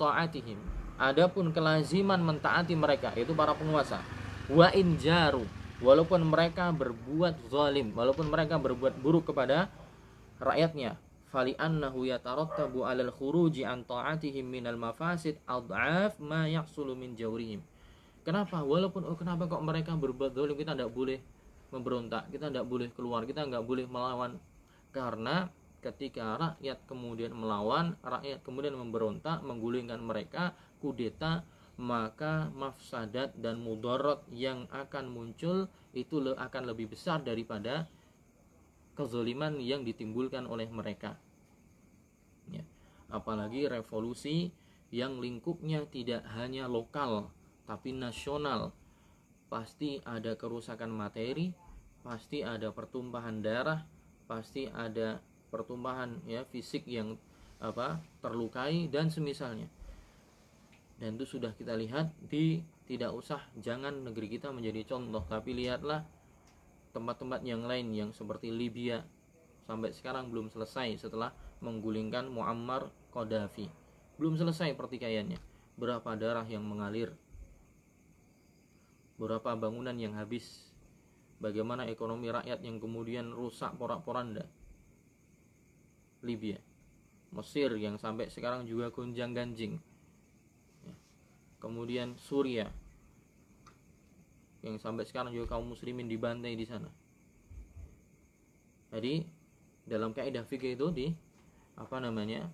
adapun 0.97 1.53
kelaziman 1.53 2.19
mentaati 2.25 2.73
mereka 2.73 3.13
yaitu 3.15 3.37
para 3.37 3.53
penguasa 3.53 4.01
wa 4.51 4.69
in 4.75 4.99
jaru. 4.99 5.43
Walaupun 5.77 6.25
mereka 6.25 6.73
berbuat 6.73 7.53
zalim 7.53 7.93
walaupun 7.93 8.33
mereka 8.33 8.57
berbuat 8.57 8.97
buruk 8.97 9.29
kepada 9.29 9.69
rakyatnya. 10.41 10.97
Fali 11.29 11.53
annahu 11.59 12.09
yatarattabu 12.09 12.87
'alal 12.87 13.13
khuruji 13.13 13.67
an 13.67 13.85
ta'atihim 13.85 14.47
minal 14.47 14.81
mafasid 14.81 15.37
ad'af 15.45 16.17
ma 16.23 16.49
yahsulu 16.49 16.97
min 16.97 17.13
jawrihim. 17.13 17.61
Kenapa? 18.25 18.65
Walaupun 18.65 19.05
oh 19.05 19.19
kenapa 19.19 19.45
kok 19.51 19.61
mereka 19.61 19.93
berbuat 19.93 20.33
zalim? 20.33 20.57
Kita 20.57 20.73
tidak 20.73 20.95
boleh 20.95 21.21
memberontak 21.75 22.31
kita 22.31 22.49
tidak 22.49 22.67
boleh 22.67 22.89
keluar 22.95 23.27
kita 23.29 23.45
nggak 23.45 23.65
boleh 23.67 23.85
melawan. 23.85 24.41
Karena 24.95 25.51
ketika 25.85 26.41
rakyat 26.41 26.89
kemudian 26.89 27.37
melawan 27.37 27.95
rakyat 28.01 28.41
kemudian 28.43 28.75
memberontak 28.75 29.45
menggulingkan 29.45 30.01
mereka 30.01 30.57
kudeta 30.81 31.45
maka 31.77 32.49
mafsadat 32.57 33.37
dan 33.37 33.61
mudarat 33.61 34.25
yang 34.33 34.65
akan 34.73 35.13
muncul 35.13 35.69
itu 35.93 36.17
akan 36.33 36.73
lebih 36.73 36.97
besar 36.97 37.21
daripada 37.21 37.85
kezoliman 38.97 39.61
yang 39.61 39.85
ditimbulkan 39.85 40.49
oleh 40.49 40.73
mereka. 40.73 41.21
Ya. 42.49 42.65
Apalagi 43.13 43.69
revolusi 43.69 44.49
yang 44.89 45.21
lingkupnya 45.21 45.85
tidak 45.85 46.25
hanya 46.33 46.65
lokal 46.65 47.29
tapi 47.69 47.93
nasional. 47.93 48.73
Pasti 49.53 50.01
ada 50.03 50.35
kerusakan 50.35 50.91
materi, 50.91 51.53
pasti 52.01 52.41
ada 52.41 52.73
pertumpahan 52.73 53.45
darah, 53.45 53.85
pasti 54.25 54.67
ada 54.73 55.21
pertumpahan 55.53 56.25
ya 56.25 56.43
fisik 56.49 56.89
yang 56.89 57.21
apa 57.61 58.01
terlukai 58.21 58.89
dan 58.91 59.09
semisalnya 59.09 59.71
dan 60.97 61.21
itu 61.21 61.29
sudah 61.29 61.53
kita 61.53 61.77
lihat 61.77 62.13
di 62.25 62.65
tidak 62.89 63.13
usah 63.13 63.43
jangan 63.61 64.07
negeri 64.07 64.33
kita 64.33 64.49
menjadi 64.49 64.97
contoh 64.97 65.25
tapi 65.29 65.53
lihatlah 65.53 66.07
tempat-tempat 66.97 67.45
yang 67.45 67.69
lain 67.69 67.93
yang 67.93 68.11
seperti 68.17 68.49
Libya 68.49 69.05
sampai 69.69 69.93
sekarang 69.93 70.33
belum 70.33 70.49
selesai 70.49 70.97
setelah 71.05 71.35
menggulingkan 71.61 72.31
Muammar 72.33 72.89
Qaddafi 73.13 73.87
belum 74.17 74.41
selesai 74.41 74.73
pertikaiannya. 74.73 75.37
Berapa 75.77 76.17
darah 76.17 76.49
yang 76.49 76.65
mengalir? 76.65 77.13
Berapa 79.21 79.53
bangunan 79.57 79.93
yang 79.97 80.17
habis? 80.17 80.73
Bagaimana 81.37 81.85
ekonomi 81.85 82.33
rakyat 82.33 82.65
yang 82.65 82.81
kemudian 82.81 83.29
rusak 83.37 83.77
porak-poranda 83.77 84.49
Libya. 86.25 86.57
Mesir 87.29 87.77
yang 87.77 88.01
sampai 88.01 88.33
sekarang 88.33 88.65
juga 88.65 88.89
gonjang 88.89 89.37
ganjing 89.37 89.77
kemudian 91.67 92.15
Suria 92.15 92.71
yang 94.63 94.79
sampai 94.79 95.03
sekarang 95.03 95.35
juga 95.35 95.59
kaum 95.59 95.67
muslimin 95.67 96.07
dibantai 96.07 96.55
di 96.55 96.63
sana. 96.63 96.87
Jadi 98.95 99.27
dalam 99.83 100.15
kaidah 100.15 100.47
fikih 100.47 100.79
itu 100.79 100.87
di 100.95 101.07
apa 101.75 101.99
namanya 101.99 102.47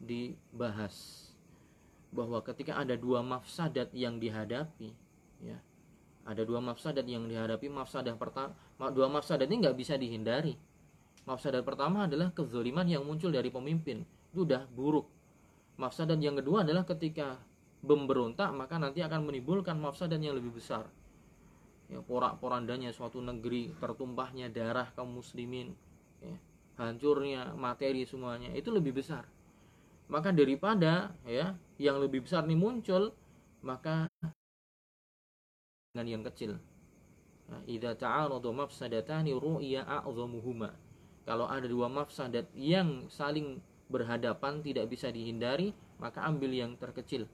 dibahas 0.00 1.28
bahwa 2.08 2.40
ketika 2.40 2.80
ada 2.80 2.96
dua 2.96 3.20
mafsadat 3.20 3.92
yang 3.92 4.16
dihadapi 4.16 4.92
ya 5.44 5.58
ada 6.24 6.42
dua 6.42 6.60
mafsadat 6.64 7.04
yang 7.04 7.28
dihadapi 7.28 7.68
mafsadah 7.68 8.16
pertama 8.16 8.56
dua 8.90 9.12
mafsadat 9.12 9.44
ini 9.44 9.68
nggak 9.68 9.76
bisa 9.76 9.94
dihindari. 10.00 10.56
Mafsadat 11.24 11.64
pertama 11.64 12.04
adalah 12.04 12.28
kezoliman 12.36 12.84
yang 12.84 13.00
muncul 13.00 13.32
dari 13.32 13.48
pemimpin. 13.48 14.04
Itu 14.28 14.44
udah 14.44 14.68
buruk. 14.68 15.08
Mafsadat 15.80 16.20
yang 16.20 16.36
kedua 16.36 16.68
adalah 16.68 16.84
ketika 16.84 17.40
memberontak 17.84 18.50
maka 18.56 18.80
nanti 18.80 19.04
akan 19.04 19.28
menimbulkan 19.28 19.76
mafsadat 19.76 20.18
yang 20.18 20.34
lebih 20.34 20.56
besar. 20.56 20.88
Ya 21.92 22.00
porak-porandanya 22.00 22.90
suatu 22.96 23.20
negeri 23.20 23.76
tertumpahnya 23.76 24.48
darah 24.48 24.88
kaum 24.96 25.20
muslimin 25.20 25.76
ya. 26.24 26.36
hancurnya 26.80 27.52
materi 27.54 28.08
semuanya 28.08 28.50
itu 28.56 28.72
lebih 28.72 28.96
besar. 28.96 29.28
Maka 30.08 30.32
daripada 30.32 31.12
ya 31.28 31.52
yang 31.76 32.00
lebih 32.00 32.24
besar 32.24 32.48
ini 32.48 32.56
muncul 32.56 33.12
maka 33.60 34.08
dengan 35.92 36.06
yang 36.08 36.24
kecil. 36.24 36.56
Nah, 37.44 37.60
idza 37.68 37.92
ta'aradu 37.92 38.48
mafsadatani 38.56 39.36
ru'ya 39.36 39.84
a'zamuhuma. 39.84 40.72
Kalau 41.28 41.44
ada 41.44 41.68
dua 41.68 41.92
mafsadat 41.92 42.48
yang 42.56 43.08
saling 43.12 43.60
berhadapan 43.88 44.64
tidak 44.64 44.88
bisa 44.88 45.12
dihindari 45.12 45.76
maka 46.00 46.24
ambil 46.24 46.50
yang 46.52 46.72
terkecil 46.80 47.28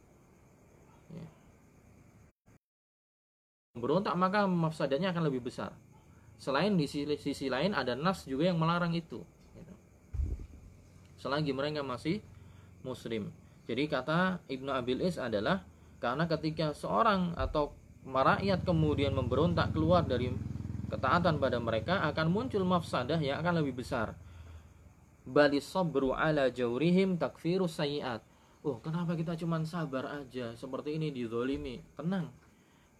ya. 1.14 1.26
Berontak 3.80 4.14
maka 4.14 4.44
mafsadatnya 4.44 5.10
akan 5.10 5.32
lebih 5.32 5.48
besar. 5.48 5.72
Selain 6.40 6.72
di 6.72 6.88
sisi, 6.88 7.52
lain 7.52 7.76
ada 7.76 7.92
nas 7.92 8.24
juga 8.24 8.48
yang 8.48 8.56
melarang 8.56 8.96
itu 8.96 9.20
gitu. 9.52 9.74
selagi 11.20 11.52
mereka 11.52 11.84
masih 11.84 12.24
muslim. 12.80 13.28
Jadi 13.68 13.84
kata 13.92 14.40
Ibnu 14.48 14.72
Abil 14.72 15.04
Is 15.04 15.20
adalah 15.20 15.60
karena 16.00 16.24
ketika 16.24 16.72
seorang 16.72 17.36
atau 17.36 17.76
rakyat 18.08 18.64
kemudian 18.64 19.12
memberontak 19.12 19.76
keluar 19.76 20.00
dari 20.00 20.32
ketaatan 20.88 21.36
pada 21.36 21.60
mereka 21.60 22.00
akan 22.08 22.32
muncul 22.32 22.64
mafsadah 22.64 23.20
yang 23.20 23.44
akan 23.44 23.60
lebih 23.60 23.84
besar. 23.84 24.16
Bali 25.28 25.60
sabru 25.60 26.16
ala 26.16 26.48
jawrihim 26.48 27.20
takfiru 27.20 27.68
sayiat. 27.68 28.24
Oh 28.64 28.80
kenapa 28.80 29.12
kita 29.12 29.36
cuma 29.36 29.60
sabar 29.68 30.24
aja? 30.24 30.56
Seperti 30.56 30.96
ini 30.96 31.12
dizolimi. 31.12 31.84
Tenang 32.00 32.32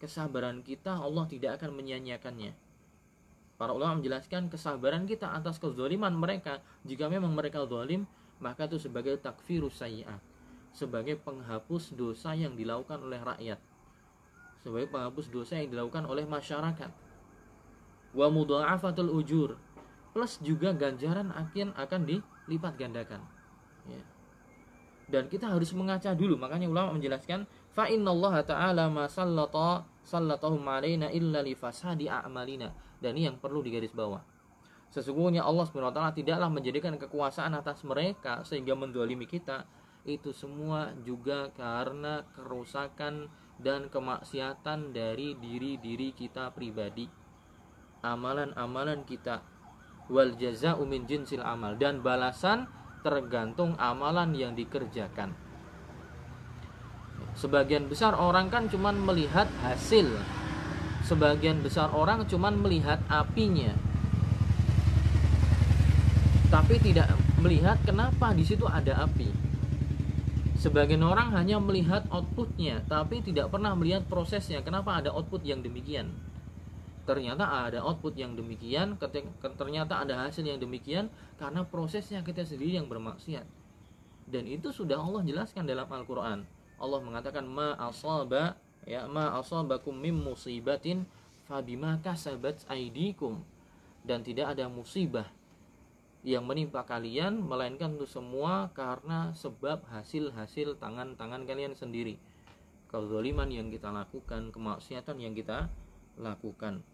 kesabaran 0.01 0.65
kita 0.65 0.97
Allah 0.97 1.29
tidak 1.29 1.61
akan 1.61 1.77
menyanyiakannya 1.77 2.57
Para 3.61 3.77
ulama 3.77 4.01
menjelaskan 4.01 4.49
kesabaran 4.49 5.05
kita 5.05 5.37
atas 5.37 5.61
kezoliman 5.61 6.09
mereka. 6.17 6.65
Jika 6.81 7.05
memang 7.05 7.29
mereka 7.37 7.61
zalim 7.69 8.09
maka 8.41 8.65
itu 8.65 8.81
sebagai 8.81 9.21
takfirus 9.21 9.77
sayiat 9.77 10.17
sebagai 10.71 11.19
penghapus 11.19 11.93
dosa 11.95 12.31
yang 12.31 12.55
dilakukan 12.55 12.99
oleh 13.03 13.19
rakyat. 13.19 13.59
Sebagai 14.63 14.87
penghapus 14.89 15.27
dosa 15.27 15.59
yang 15.59 15.69
dilakukan 15.73 16.07
oleh 16.07 16.23
masyarakat. 16.23 16.91
Wa 18.15 18.27
mudha'afatul 18.31 19.11
ujur. 19.11 19.59
Plus 20.11 20.39
juga 20.43 20.75
ganjaran 20.75 21.31
akan 21.31 21.75
akan 21.75 22.01
dilipat 22.03 22.73
gandakan. 22.75 23.23
Ya. 23.89 24.03
dan 25.11 25.27
kita 25.27 25.51
harus 25.51 25.75
mengaca 25.75 26.15
dulu. 26.15 26.39
Makanya 26.39 26.71
ulama 26.71 26.95
menjelaskan 26.95 27.43
fa 27.71 27.87
innallaha 27.87 28.43
ta'ala 28.43 28.91
ma 28.91 29.07
sallata 29.07 29.87
sallatahum 30.03 30.63
alaina 30.67 31.07
illa 31.09 31.39
li 31.41 31.55
fasadi 31.55 32.11
a'malina. 32.11 32.71
Dan 33.01 33.17
ini 33.17 33.31
yang 33.31 33.41
perlu 33.41 33.65
digaris 33.65 33.95
bawah 33.97 34.21
sesungguhnya 34.91 35.47
Allah 35.47 35.65
SWT 35.65 36.19
tidaklah 36.19 36.51
menjadikan 36.51 36.99
kekuasaan 36.99 37.55
atas 37.55 37.81
mereka 37.87 38.43
sehingga 38.43 38.75
mendolimi 38.75 39.25
kita. 39.25 39.63
Itu 40.03 40.35
semua 40.35 40.91
juga 41.07 41.49
karena 41.55 42.27
kerusakan 42.35 43.31
dan 43.61 43.87
kemaksiatan 43.87 44.91
dari 44.91 45.39
diri-diri 45.39 46.11
kita 46.11 46.51
pribadi. 46.51 47.07
Amalan-amalan 48.03 49.07
kita. 49.07 49.45
Wal 50.11 50.35
jaza'u 50.35 50.83
min 50.83 51.07
jinsil 51.07 51.45
amal. 51.45 51.77
Dan 51.77 52.01
balasan 52.03 52.67
tergantung 53.05 53.77
amalan 53.79 54.35
yang 54.35 54.57
dikerjakan 54.57 55.50
sebagian 57.35 57.89
besar 57.89 58.13
orang 58.13 58.51
kan 58.51 58.67
cuman 58.69 58.99
melihat 59.01 59.49
hasil. 59.65 60.07
Sebagian 61.01 61.65
besar 61.65 61.89
orang 61.91 62.29
cuman 62.29 62.61
melihat 62.61 63.01
apinya. 63.09 63.73
Tapi 66.51 66.77
tidak 66.83 67.15
melihat 67.41 67.79
kenapa 67.81 68.35
di 68.37 68.45
situ 68.45 68.69
ada 68.69 69.07
api. 69.07 69.31
Sebagian 70.61 71.01
orang 71.01 71.33
hanya 71.33 71.57
melihat 71.57 72.05
outputnya 72.13 72.85
tapi 72.85 73.25
tidak 73.25 73.49
pernah 73.49 73.73
melihat 73.73 74.05
prosesnya. 74.05 74.61
Kenapa 74.61 75.01
ada 75.01 75.09
output 75.09 75.41
yang 75.41 75.65
demikian? 75.65 76.13
Ternyata 77.01 77.65
ada 77.65 77.81
output 77.81 78.13
yang 78.13 78.37
demikian 78.37 78.93
ternyata 79.57 80.05
ada 80.05 80.29
hasil 80.29 80.45
yang 80.45 80.61
demikian 80.61 81.09
karena 81.41 81.65
prosesnya 81.65 82.21
kita 82.21 82.45
sendiri 82.45 82.77
yang 82.77 82.85
bermaksiat. 82.85 83.43
Dan 84.29 84.45
itu 84.45 84.69
sudah 84.69 85.01
Allah 85.01 85.25
jelaskan 85.25 85.65
dalam 85.65 85.89
Al-Quran 85.89 86.60
Allah 86.81 86.99
mengatakan 87.05 87.45
ma 87.45 87.77
asaba 87.77 88.57
ya 88.89 89.05
ma 89.05 89.37
asabakum 89.37 89.93
mim 89.93 90.17
musibatin 90.17 91.05
fabima 91.45 92.01
kasabat 92.01 92.65
aidikum 92.65 93.45
dan 94.01 94.25
tidak 94.25 94.57
ada 94.57 94.65
musibah 94.65 95.29
yang 96.21 96.45
menimpa 96.45 96.85
kalian 96.85 97.41
melainkan 97.41 97.97
itu 97.97 98.05
semua 98.05 98.69
karena 98.77 99.33
sebab 99.33 99.81
hasil-hasil 99.89 100.77
tangan-tangan 100.77 101.49
kalian 101.49 101.73
sendiri. 101.73 102.21
Kezaliman 102.93 103.49
yang 103.49 103.73
kita 103.73 103.89
lakukan 103.89 104.53
kemaksiatan 104.53 105.17
yang 105.17 105.33
kita 105.33 105.69
lakukan. 106.21 106.85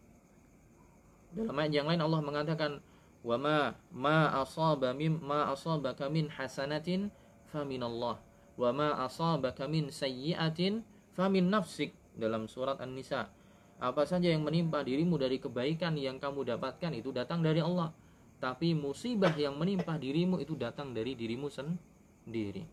Dalam 1.35 1.59
ayat 1.59 1.73
yang 1.75 1.87
lain 1.91 1.99
Allah 1.99 2.21
mengatakan 2.23 2.71
wa 3.19 3.35
ma 3.35 3.59
ma 3.91 4.19
asaba 4.39 4.95
mim 4.95 5.19
ma 5.19 5.51
asabaka 5.51 6.07
min 6.07 6.31
hasanatin 6.31 7.11
faminallah 7.51 8.26
wa 8.57 8.73
ma 8.73 8.89
asabaka 9.05 9.69
min 9.69 9.93
sayyi'atin 9.93 10.81
famin 11.13 11.47
nafsik 11.47 11.93
dalam 12.17 12.49
surat 12.49 12.81
An-Nisa. 12.81 13.29
Apa 13.77 14.09
saja 14.09 14.33
yang 14.33 14.41
menimpa 14.41 14.81
dirimu 14.81 15.21
dari 15.21 15.37
kebaikan 15.37 15.93
yang 15.93 16.17
kamu 16.17 16.49
dapatkan 16.57 16.89
itu 16.97 17.13
datang 17.13 17.45
dari 17.45 17.61
Allah. 17.61 17.93
Tapi 18.41 18.73
musibah 18.73 19.33
yang 19.37 19.57
menimpa 19.57 19.97
dirimu 19.97 20.41
itu 20.41 20.57
datang 20.57 20.93
dari 20.93 21.13
dirimu 21.13 21.49
sendiri. 21.49 22.65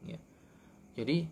Ya. 0.00 0.16
jadi 0.96 1.28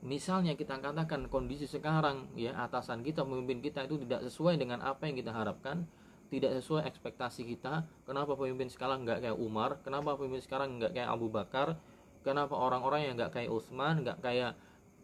misalnya 0.00 0.56
kita 0.56 0.80
katakan 0.80 1.28
kondisi 1.28 1.68
sekarang 1.68 2.32
ya 2.32 2.56
atasan 2.56 3.04
kita 3.04 3.28
pemimpin 3.28 3.60
kita 3.60 3.84
itu 3.84 4.00
tidak 4.08 4.24
sesuai 4.24 4.56
dengan 4.56 4.80
apa 4.80 5.04
yang 5.04 5.20
kita 5.20 5.28
harapkan 5.36 5.84
tidak 6.30 6.56
sesuai 6.62 6.86
ekspektasi 6.86 7.42
kita. 7.44 7.84
Kenapa 8.06 8.38
pemimpin 8.38 8.70
sekarang 8.70 9.02
nggak 9.04 9.20
kayak 9.20 9.36
Umar? 9.36 9.82
Kenapa 9.82 10.14
pemimpin 10.14 10.40
sekarang 10.40 10.78
nggak 10.78 10.96
kayak 10.96 11.10
Abu 11.10 11.28
Bakar 11.28 11.76
kenapa 12.20 12.52
orang-orang 12.56 13.10
yang 13.10 13.14
nggak 13.16 13.32
kayak 13.32 13.50
Utsman 13.50 14.04
nggak 14.04 14.20
kayak 14.20 14.52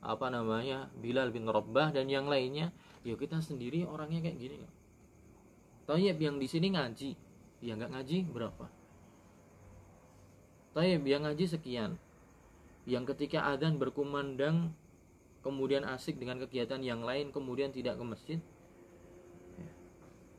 apa 0.04 0.26
namanya 0.28 0.92
Bilal 1.00 1.32
bin 1.32 1.48
Rabbah 1.48 1.90
dan 1.90 2.06
yang 2.06 2.28
lainnya 2.28 2.70
ya 3.02 3.16
kita 3.16 3.40
sendiri 3.40 3.86
orangnya 3.88 4.22
kayak 4.22 4.38
gini. 4.38 4.56
Tayyib 5.86 6.18
yang 6.18 6.36
di 6.42 6.46
sini 6.50 6.74
ngaji. 6.74 7.10
Ya 7.62 7.78
nggak 7.78 7.90
ngaji 7.94 8.18
berapa? 8.30 8.66
Tayyib 10.74 11.02
yang 11.06 11.24
ngaji 11.24 11.44
sekian. 11.46 11.96
Yang 12.86 13.14
ketika 13.14 13.50
adzan 13.50 13.78
berkumandang 13.78 14.74
kemudian 15.46 15.86
asik 15.86 16.18
dengan 16.18 16.42
kegiatan 16.42 16.82
yang 16.82 17.06
lain 17.06 17.30
kemudian 17.30 17.70
tidak 17.70 17.98
ke 17.98 18.04
masjid. 18.04 18.40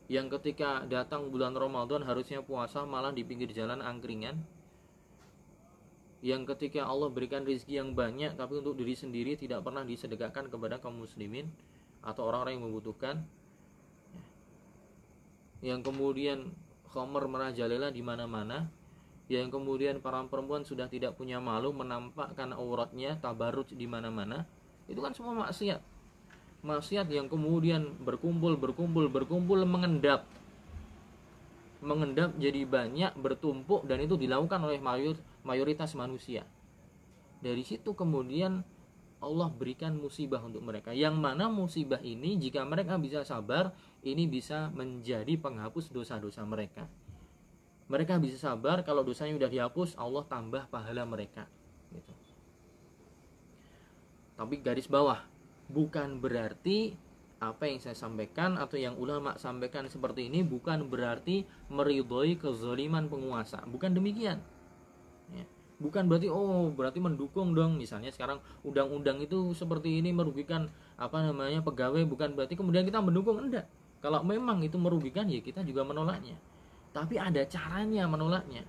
Yang 0.08 0.40
ketika 0.40 0.88
datang 0.88 1.28
bulan 1.32 1.52
Ramadan 1.52 2.04
harusnya 2.04 2.40
puasa 2.40 2.88
malah 2.88 3.12
di 3.12 3.28
pinggir 3.28 3.52
jalan 3.52 3.84
angkringan 3.84 4.40
yang 6.26 6.50
ketika 6.50 6.82
Allah 6.82 7.14
berikan 7.14 7.46
rezeki 7.46 7.78
yang 7.78 7.90
banyak 7.94 8.34
tapi 8.34 8.58
untuk 8.58 8.74
diri 8.74 8.98
sendiri 8.98 9.38
tidak 9.38 9.62
pernah 9.62 9.86
disedekahkan 9.86 10.50
kepada 10.50 10.82
kaum 10.82 10.98
muslimin 10.98 11.46
atau 12.02 12.26
orang-orang 12.26 12.58
yang 12.58 12.66
membutuhkan. 12.66 13.16
Yang 15.62 15.90
kemudian 15.90 16.50
khomer 16.90 17.30
merajalela 17.30 17.94
di 17.94 18.02
mana-mana. 18.02 18.70
Yang 19.28 19.60
kemudian 19.60 20.00
para 20.00 20.24
perempuan 20.26 20.64
sudah 20.64 20.88
tidak 20.88 21.20
punya 21.20 21.38
malu 21.44 21.76
menampakkan 21.76 22.56
auratnya 22.56 23.20
tabarruj 23.20 23.76
di 23.76 23.86
mana-mana. 23.86 24.48
Itu 24.88 25.04
kan 25.04 25.12
semua 25.12 25.36
maksiat. 25.46 25.84
Maksiat 26.64 27.12
yang 27.12 27.28
kemudian 27.28 27.94
berkumpul 28.02 28.56
berkumpul 28.56 29.12
berkumpul 29.12 29.60
mengendap. 29.68 30.26
Mengendap 31.84 32.34
jadi 32.40 32.64
banyak 32.66 33.14
bertumpuk 33.20 33.86
dan 33.86 34.02
itu 34.02 34.16
dilakukan 34.18 34.64
oleh 34.64 34.80
mayoritas 34.82 35.27
manusia. 35.96 36.44
Dari 37.40 37.64
situ 37.64 37.96
kemudian 37.96 38.66
Allah 39.18 39.50
berikan 39.50 39.96
musibah 39.98 40.44
untuk 40.44 40.62
mereka. 40.62 40.92
Yang 40.94 41.16
mana 41.18 41.48
musibah 41.48 42.04
ini 42.04 42.38
jika 42.38 42.62
mereka 42.68 43.00
bisa 43.00 43.24
sabar 43.24 43.72
ini 44.04 44.28
bisa 44.28 44.70
menjadi 44.76 45.40
penghapus 45.40 45.90
dosa-dosa 45.90 46.44
mereka. 46.44 46.86
Mereka 47.88 48.20
bisa 48.20 48.36
sabar 48.36 48.84
kalau 48.84 49.02
dosanya 49.02 49.40
sudah 49.40 49.50
dihapus 49.50 49.96
Allah 49.96 50.28
tambah 50.28 50.68
pahala 50.68 51.08
mereka 51.08 51.48
gitu. 51.96 52.14
tapi 54.38 54.60
garis 54.60 54.92
bawah 54.92 55.24
bukan 55.72 56.20
berarti 56.20 56.94
apa 57.38 57.70
yang 57.70 57.78
saya 57.78 57.94
sampaikan 57.94 58.58
atau 58.58 58.76
yang 58.82 58.98
ulama 58.98 59.38
sampaikan 59.38 59.86
seperti 59.86 60.26
ini 60.26 60.42
bukan 60.42 60.90
berarti 60.90 61.46
meridhoi 61.70 62.34
kezaliman 62.36 63.06
penguasa. 63.08 63.62
Bukan 63.70 63.94
demikian 63.94 64.42
ya. 65.34 65.46
bukan 65.78 66.10
berarti 66.10 66.28
oh 66.32 66.74
berarti 66.74 67.00
mendukung 67.00 67.54
dong. 67.54 67.78
Misalnya 67.78 68.10
sekarang 68.10 68.42
undang-undang 68.66 69.22
itu 69.22 69.54
seperti 69.54 70.02
ini 70.02 70.12
merugikan 70.12 70.72
apa 70.98 71.22
namanya 71.22 71.62
pegawai 71.62 72.04
bukan 72.08 72.34
berarti 72.34 72.58
kemudian 72.58 72.84
kita 72.84 73.00
mendukung. 73.00 73.38
Enggak. 73.40 73.70
Kalau 74.02 74.22
memang 74.22 74.62
itu 74.62 74.78
merugikan 74.78 75.26
ya 75.30 75.42
kita 75.42 75.66
juga 75.66 75.82
menolaknya. 75.82 76.38
Tapi 76.94 77.18
ada 77.18 77.42
caranya 77.46 78.06
menolaknya. 78.06 78.66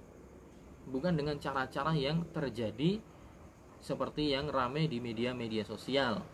Bukan 0.88 1.16
dengan 1.16 1.36
cara-cara 1.36 1.92
yang 1.92 2.24
terjadi 2.32 3.00
seperti 3.78 4.34
yang 4.34 4.50
ramai 4.50 4.90
di 4.90 4.98
media-media 4.98 5.62
sosial 5.62 6.24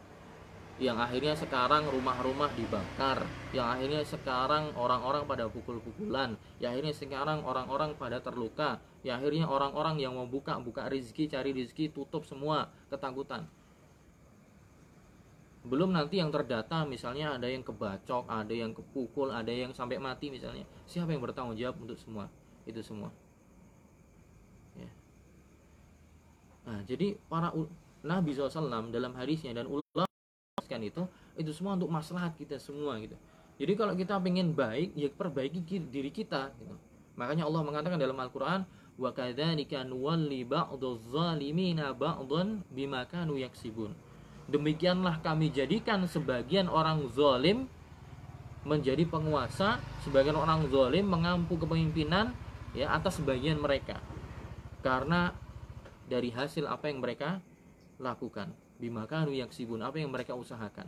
yang 0.82 0.98
akhirnya 0.98 1.38
sekarang 1.38 1.86
rumah-rumah 1.86 2.50
dibakar. 2.58 3.22
Yang 3.54 3.68
akhirnya 3.78 4.02
sekarang 4.02 4.64
orang-orang 4.74 5.22
pada 5.22 5.46
pukul-pukulan. 5.46 6.34
Yang 6.58 6.70
akhirnya 6.74 6.94
sekarang 6.98 7.38
orang-orang 7.46 7.94
pada 7.94 8.18
terluka. 8.18 8.82
Yang 9.06 9.14
akhirnya 9.22 9.46
orang-orang 9.46 10.02
yang 10.02 10.18
mau 10.18 10.26
buka 10.26 10.58
buka 10.58 10.90
rezeki 10.90 11.30
cari 11.30 11.54
rezeki 11.54 11.94
tutup 11.94 12.26
semua 12.26 12.74
ketakutan. 12.90 13.46
Belum 15.64 15.94
nanti 15.94 16.18
yang 16.18 16.34
terdata 16.34 16.82
misalnya 16.84 17.40
ada 17.40 17.48
yang 17.48 17.64
kebacok 17.64 18.28
ada 18.28 18.52
yang 18.52 18.76
kepukul 18.76 19.32
ada 19.32 19.48
yang 19.48 19.70
sampai 19.70 20.02
mati 20.02 20.28
misalnya. 20.28 20.66
Siapa 20.90 21.14
yang 21.14 21.22
bertanggung 21.22 21.54
jawab 21.54 21.78
untuk 21.86 21.96
semua? 21.96 22.26
Itu 22.66 22.82
semua. 22.82 23.14
Ya. 24.74 24.90
nah 26.66 26.82
jadi 26.82 27.14
para 27.30 27.54
Nabi 28.02 28.34
SAW 28.34 28.90
dalam 28.90 29.14
hadisnya 29.14 29.54
dan 29.54 29.70
ulama 29.70 29.83
kan 30.66 30.82
itu 30.82 31.06
itu 31.34 31.50
semua 31.50 31.74
untuk 31.74 31.90
maslahat 31.90 32.34
kita 32.38 32.58
semua 32.58 32.98
gitu. 33.02 33.14
Jadi 33.54 33.72
kalau 33.78 33.94
kita 33.94 34.18
pengen 34.18 34.50
baik 34.50 34.94
ya 34.98 35.06
perbaiki 35.10 35.62
diri 35.90 36.10
kita 36.10 36.50
gitu. 36.58 36.74
Makanya 37.14 37.46
Allah 37.46 37.62
mengatakan 37.62 37.98
dalam 37.98 38.18
Al-Qur'an 38.18 38.66
wa 38.98 39.10
yaksibun. 43.38 43.90
Demikianlah 44.44 45.24
kami 45.24 45.48
jadikan 45.54 46.04
sebagian 46.04 46.68
orang 46.68 47.06
zalim 47.14 47.70
menjadi 48.64 49.04
penguasa 49.06 49.78
sebagian 50.02 50.36
orang 50.36 50.66
zalim 50.68 51.06
mengampu 51.06 51.54
kepemimpinan 51.56 52.34
ya 52.74 52.90
atas 52.90 53.22
sebagian 53.22 53.62
mereka. 53.62 54.02
Karena 54.82 55.32
dari 56.10 56.28
hasil 56.34 56.68
apa 56.68 56.90
yang 56.90 57.00
mereka 57.00 57.40
lakukan 58.02 58.52
bimakanu 58.84 59.32
yaksibun 59.32 59.80
apa 59.80 59.96
yang 59.96 60.12
mereka 60.12 60.36
usahakan? 60.36 60.84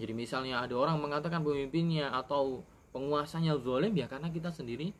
Jadi 0.00 0.12
misalnya 0.16 0.64
ada 0.64 0.72
orang 0.78 0.96
mengatakan 0.96 1.44
pemimpinnya 1.44 2.08
atau 2.14 2.64
penguasanya 2.96 3.60
zalim 3.60 3.92
ya 3.92 4.08
karena 4.08 4.32
kita 4.32 4.48
sendiri 4.48 4.96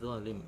zalim. 0.00 0.40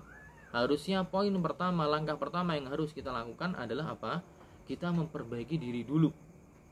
Harusnya 0.55 1.03
poin 1.05 1.35
pertama 1.43 1.85
langkah 1.85 2.17
pertama 2.17 2.57
yang 2.57 2.71
harus 2.71 2.95
kita 2.95 3.11
lakukan 3.13 3.53
adalah 3.59 3.93
apa? 3.93 4.23
Kita 4.65 4.95
memperbaiki 4.95 5.59
diri 5.59 5.83
dulu. 5.85 6.09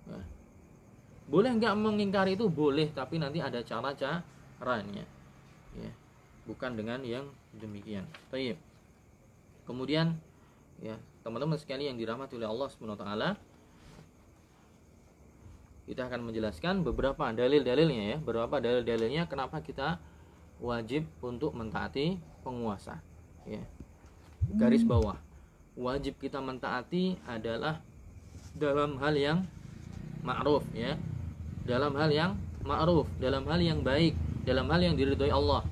Nah, 0.08 0.24
boleh 1.26 1.50
nggak 1.58 1.74
mengingkari 1.76 2.38
itu? 2.38 2.46
Boleh 2.46 2.88
tapi 2.94 3.18
nanti 3.18 3.42
ada 3.42 3.60
cara 3.66 3.92
caranya 3.92 5.04
ya. 5.76 5.92
Bukan 6.46 6.78
dengan 6.78 7.02
yang 7.02 7.26
demikian. 7.52 8.06
Taib. 8.30 8.56
kemudian 9.62 10.18
ya 10.82 10.98
teman-teman 11.22 11.58
sekali 11.58 11.86
yang 11.86 11.96
dirahmati 11.98 12.34
oleh 12.38 12.50
Allah 12.50 12.68
Subhanahu 12.70 12.98
taala 12.98 13.38
kita 15.86 16.06
akan 16.06 16.30
menjelaskan 16.30 16.86
beberapa 16.86 17.26
dalil-dalilnya 17.34 18.02
ya, 18.14 18.16
beberapa 18.22 18.62
dalil-dalilnya 18.62 19.26
kenapa 19.26 19.58
kita 19.60 19.98
wajib 20.62 21.10
untuk 21.18 21.58
mentaati 21.58 22.22
penguasa. 22.46 23.02
Ya. 23.42 23.66
Garis 24.54 24.86
bawah. 24.86 25.18
Wajib 25.74 26.22
kita 26.22 26.38
mentaati 26.38 27.18
adalah 27.26 27.82
dalam 28.54 28.94
hal 29.02 29.14
yang 29.18 29.38
ma'ruf 30.22 30.62
ya. 30.70 30.94
Dalam 31.66 31.98
hal 31.98 32.10
yang 32.14 32.32
ma'ruf, 32.62 33.10
dalam 33.18 33.42
hal 33.50 33.58
yang 33.58 33.82
baik, 33.82 34.14
dalam 34.46 34.70
hal 34.70 34.80
yang 34.86 34.94
diridhoi 34.94 35.34
Allah. 35.34 35.66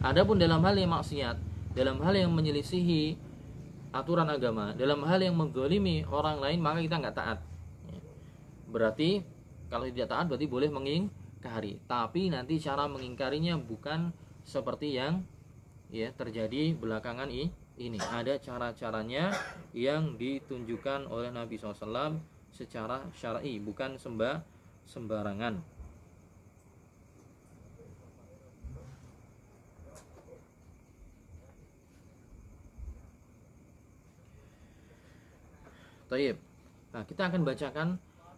Adapun 0.00 0.40
dalam 0.40 0.64
hal 0.64 0.72
yang 0.72 0.96
maksiat, 0.96 1.36
dalam 1.76 2.00
hal 2.00 2.16
yang 2.16 2.32
menyelisihi 2.32 3.20
aturan 3.90 4.30
agama. 4.30 4.72
Dalam 4.74 5.02
hal 5.06 5.22
yang 5.22 5.34
menzolimi 5.34 6.06
orang 6.06 6.38
lain 6.38 6.58
maka 6.62 6.78
kita 6.82 6.96
nggak 6.98 7.16
taat. 7.16 7.38
Berarti 8.70 9.22
kalau 9.66 9.86
tidak 9.86 10.08
taat 10.10 10.26
berarti 10.30 10.46
boleh 10.46 10.70
mengingkari. 10.70 11.82
Tapi 11.86 12.30
nanti 12.30 12.58
cara 12.62 12.86
mengingkarinya 12.86 13.58
bukan 13.58 14.14
seperti 14.46 14.98
yang 14.98 15.26
ya 15.90 16.14
terjadi 16.14 16.74
belakangan 16.78 17.30
ini 17.30 17.50
ini. 17.80 17.98
Ada 17.98 18.38
cara-caranya 18.38 19.34
yang 19.74 20.14
ditunjukkan 20.14 21.10
oleh 21.10 21.32
Nabi 21.34 21.58
SAW 21.58 22.20
secara 22.50 23.06
syar'i 23.14 23.62
bukan 23.62 23.96
sembah 23.96 24.42
sembarangan 24.84 25.79
Taib. 36.10 36.36
Nah, 36.90 37.06
kita 37.06 37.30
akan 37.30 37.46
bacakan 37.46 37.88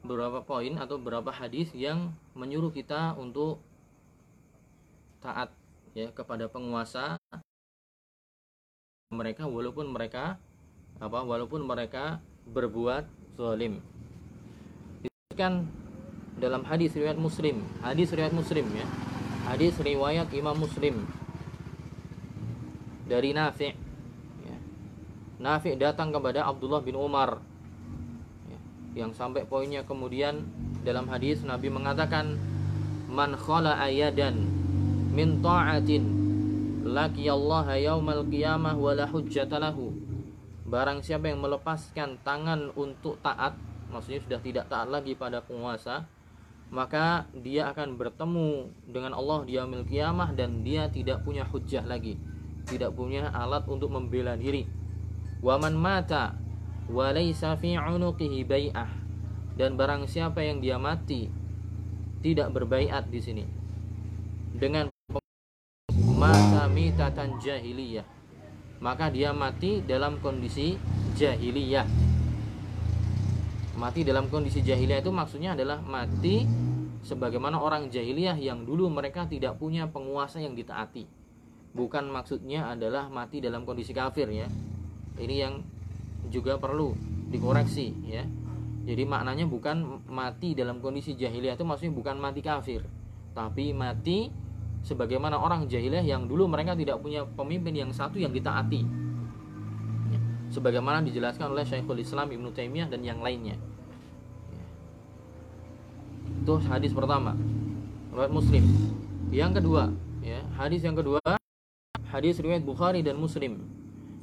beberapa 0.04 0.44
poin 0.44 0.76
atau 0.76 1.00
beberapa 1.00 1.32
hadis 1.32 1.72
yang 1.72 2.12
menyuruh 2.36 2.68
kita 2.68 3.16
untuk 3.16 3.64
taat 5.24 5.48
ya 5.94 6.10
kepada 6.10 6.50
penguasa 6.50 7.16
mereka 9.14 9.46
walaupun 9.46 9.88
mereka 9.88 10.36
apa 10.98 11.18
walaupun 11.22 11.62
mereka 11.62 12.18
berbuat 12.50 13.06
zalim. 13.38 13.80
kan 15.32 15.64
dalam 16.36 16.60
hadis 16.68 16.92
riwayat 16.92 17.16
Muslim, 17.16 17.64
hadis 17.80 18.12
riwayat 18.12 18.36
Muslim 18.36 18.68
ya. 18.76 18.84
Hadis 19.48 19.80
riwayat 19.80 20.28
Imam 20.36 20.60
Muslim 20.60 21.08
dari 23.08 23.32
Nafi' 23.32 23.72
ya. 24.44 24.56
Nafi' 25.40 25.80
datang 25.80 26.12
kepada 26.12 26.44
Abdullah 26.44 26.84
bin 26.84 27.00
Umar 27.00 27.40
yang 28.92 29.12
sampai 29.16 29.48
poinnya 29.48 29.84
kemudian 29.84 30.44
dalam 30.84 31.08
hadis 31.08 31.40
Nabi 31.44 31.72
mengatakan 31.72 32.36
man 33.08 33.36
khala 33.36 33.80
ayadan 33.80 34.48
min 35.12 35.40
ta'atin 35.40 36.22
Allah 36.82 37.66
yaumal 37.78 38.26
qiyamah 38.26 38.74
wala 38.74 39.06
hujjata 39.06 39.62
lahu. 39.62 39.94
Barang 40.66 40.98
siapa 40.98 41.30
yang 41.30 41.38
melepaskan 41.38 42.18
tangan 42.26 42.74
untuk 42.74 43.22
taat 43.22 43.54
maksudnya 43.92 44.20
sudah 44.24 44.40
tidak 44.40 44.64
taat 44.72 44.88
lagi 44.88 45.12
pada 45.12 45.44
penguasa 45.44 46.08
maka 46.72 47.28
dia 47.36 47.68
akan 47.68 48.00
bertemu 48.00 48.72
dengan 48.88 49.12
Allah 49.12 49.44
di 49.44 49.60
yaumil 49.60 49.84
qiyamah 49.84 50.32
dan 50.32 50.64
dia 50.64 50.88
tidak 50.88 51.20
punya 51.20 51.44
hujjah 51.44 51.84
lagi 51.84 52.16
tidak 52.66 52.94
punya 52.94 53.30
alat 53.30 53.66
untuk 53.66 53.90
membela 53.90 54.38
diri. 54.38 54.66
Waman 55.42 55.74
mata 55.74 56.38
walaysa 56.90 57.54
fi 57.60 57.76
dan 59.52 59.76
barang 59.76 60.08
siapa 60.08 60.40
yang 60.40 60.64
dia 60.64 60.80
mati 60.80 61.28
tidak 62.24 62.54
berbaiat 62.54 63.10
di 63.10 63.20
sini. 63.20 63.44
Dengan 64.56 64.88
mata 66.16 66.70
mitatan 66.70 67.36
jahiliyah. 67.42 68.06
Maka 68.82 69.10
dia 69.10 69.34
mati 69.34 69.82
dalam 69.82 70.18
kondisi 70.22 70.78
jahiliyah. 71.18 71.86
Mati 73.78 74.00
dalam 74.06 74.30
kondisi 74.30 74.62
jahiliyah 74.62 75.02
itu 75.02 75.10
maksudnya 75.10 75.58
adalah 75.58 75.82
mati 75.82 76.46
sebagaimana 77.02 77.58
orang 77.58 77.90
jahiliyah 77.90 78.38
yang 78.38 78.62
dulu 78.62 78.86
mereka 78.86 79.26
tidak 79.26 79.58
punya 79.58 79.90
penguasa 79.90 80.38
yang 80.38 80.54
ditaati. 80.54 81.06
Bukan 81.74 82.06
maksudnya 82.06 82.70
adalah 82.70 83.10
mati 83.10 83.42
dalam 83.42 83.66
kondisi 83.66 83.90
kafir 83.90 84.30
ya. 84.30 84.46
Ini 85.18 85.36
yang 85.36 85.54
juga 86.30 86.60
perlu 86.60 86.94
dikoreksi 87.32 87.96
ya 88.04 88.22
jadi 88.82 89.06
maknanya 89.06 89.46
bukan 89.46 90.02
mati 90.10 90.58
dalam 90.58 90.82
kondisi 90.82 91.14
jahiliyah 91.14 91.54
itu 91.54 91.64
maksudnya 91.64 91.94
bukan 91.94 92.18
mati 92.18 92.42
kafir 92.42 92.82
tapi 93.32 93.72
mati 93.72 94.28
sebagaimana 94.82 95.38
orang 95.38 95.70
jahiliyah 95.70 96.02
yang 96.02 96.26
dulu 96.26 96.50
mereka 96.50 96.74
tidak 96.74 96.98
punya 96.98 97.22
pemimpin 97.24 97.72
yang 97.72 97.90
satu 97.94 98.18
yang 98.18 98.34
ditaati 98.34 98.82
ya. 100.10 100.20
sebagaimana 100.50 101.00
dijelaskan 101.06 101.54
oleh 101.54 101.62
Syekhul 101.62 102.02
Islam 102.02 102.34
Ibnu 102.34 102.50
Taimiyah 102.50 102.90
dan 102.90 103.06
yang 103.06 103.22
lainnya 103.22 103.54
ya. 104.50 104.62
itu 106.42 106.54
hadis 106.66 106.90
pertama 106.90 107.38
riwayat 108.10 108.32
Muslim 108.34 108.64
yang 109.30 109.54
kedua 109.54 109.94
ya 110.20 110.42
hadis 110.58 110.82
yang 110.82 110.98
kedua 110.98 111.22
hadis 112.10 112.36
riwayat 112.42 112.66
Bukhari 112.66 113.00
dan 113.00 113.16
Muslim 113.16 113.62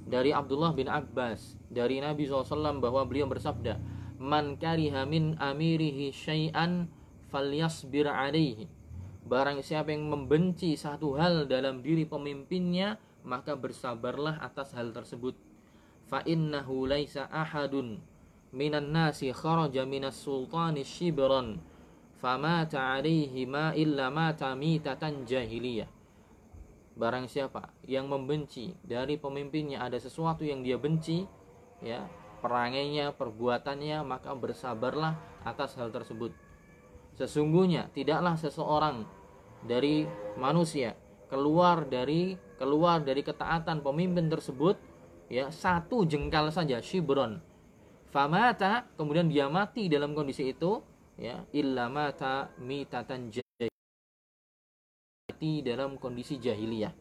dari 0.09 0.33
Abdullah 0.33 0.73
bin 0.73 0.89
Abbas 0.89 1.55
dari 1.69 2.01
Nabi 2.01 2.25
SAW 2.25 2.81
bahwa 2.81 3.05
beliau 3.05 3.29
bersabda 3.29 3.77
man 4.17 4.57
kariha 4.57 5.05
min 5.05 5.37
amirihi 5.37 6.09
syai'an 6.09 6.89
falyasbir 7.29 8.09
alaihi. 8.09 8.67
Barang 9.29 9.61
siapa 9.61 9.93
yang 9.93 10.09
membenci 10.09 10.73
satu 10.73 11.13
hal 11.15 11.45
dalam 11.45 11.85
diri 11.85 12.09
pemimpinnya 12.09 12.97
maka 13.21 13.53
bersabarlah 13.53 14.41
atas 14.41 14.73
hal 14.73 14.89
tersebut. 14.89 15.37
Fa 16.09 16.25
innahu 16.25 16.89
laisa 16.89 17.29
ahadun 17.29 18.01
minan 18.49 18.89
nasi 18.89 19.29
kharaja 19.29 19.85
minas 19.85 20.17
sultani 20.17 20.81
shibran 20.81 21.61
famata 22.17 22.97
alaihi 22.97 23.45
ma 23.45 23.77
illa 23.77 24.09
mata 24.09 24.57
mitatan 24.57 25.23
jahiliyah 25.29 25.98
barang 26.99 27.31
siapa 27.31 27.71
yang 27.87 28.11
membenci 28.11 28.75
dari 28.83 29.15
pemimpinnya 29.15 29.79
ada 29.79 29.95
sesuatu 29.95 30.43
yang 30.43 30.59
dia 30.59 30.75
benci 30.75 31.23
ya 31.79 32.03
perangainya 32.43 33.15
perbuatannya 33.15 34.03
maka 34.03 34.35
bersabarlah 34.35 35.15
atas 35.47 35.79
hal 35.79 35.95
tersebut. 35.95 36.35
Sesungguhnya 37.15 37.87
tidaklah 37.95 38.35
seseorang 38.35 39.07
dari 39.63 40.03
manusia 40.35 40.99
keluar 41.31 41.87
dari 41.87 42.35
keluar 42.59 42.99
dari 42.99 43.23
ketaatan 43.23 43.79
pemimpin 43.79 44.27
tersebut 44.27 44.75
ya 45.31 45.47
satu 45.47 46.03
jengkal 46.03 46.51
saja 46.51 46.83
shibron. 46.83 47.39
Famata 48.11 48.91
kemudian 48.99 49.31
dia 49.31 49.47
mati 49.47 49.87
dalam 49.87 50.11
kondisi 50.11 50.51
itu 50.51 50.83
ya 51.15 51.47
illa 51.55 51.87
mata 51.87 52.51
mitatan 52.59 53.31
mati 55.39 55.63
dalam 55.63 55.95
kondisi 55.95 56.35
jahiliyah. 56.35 56.91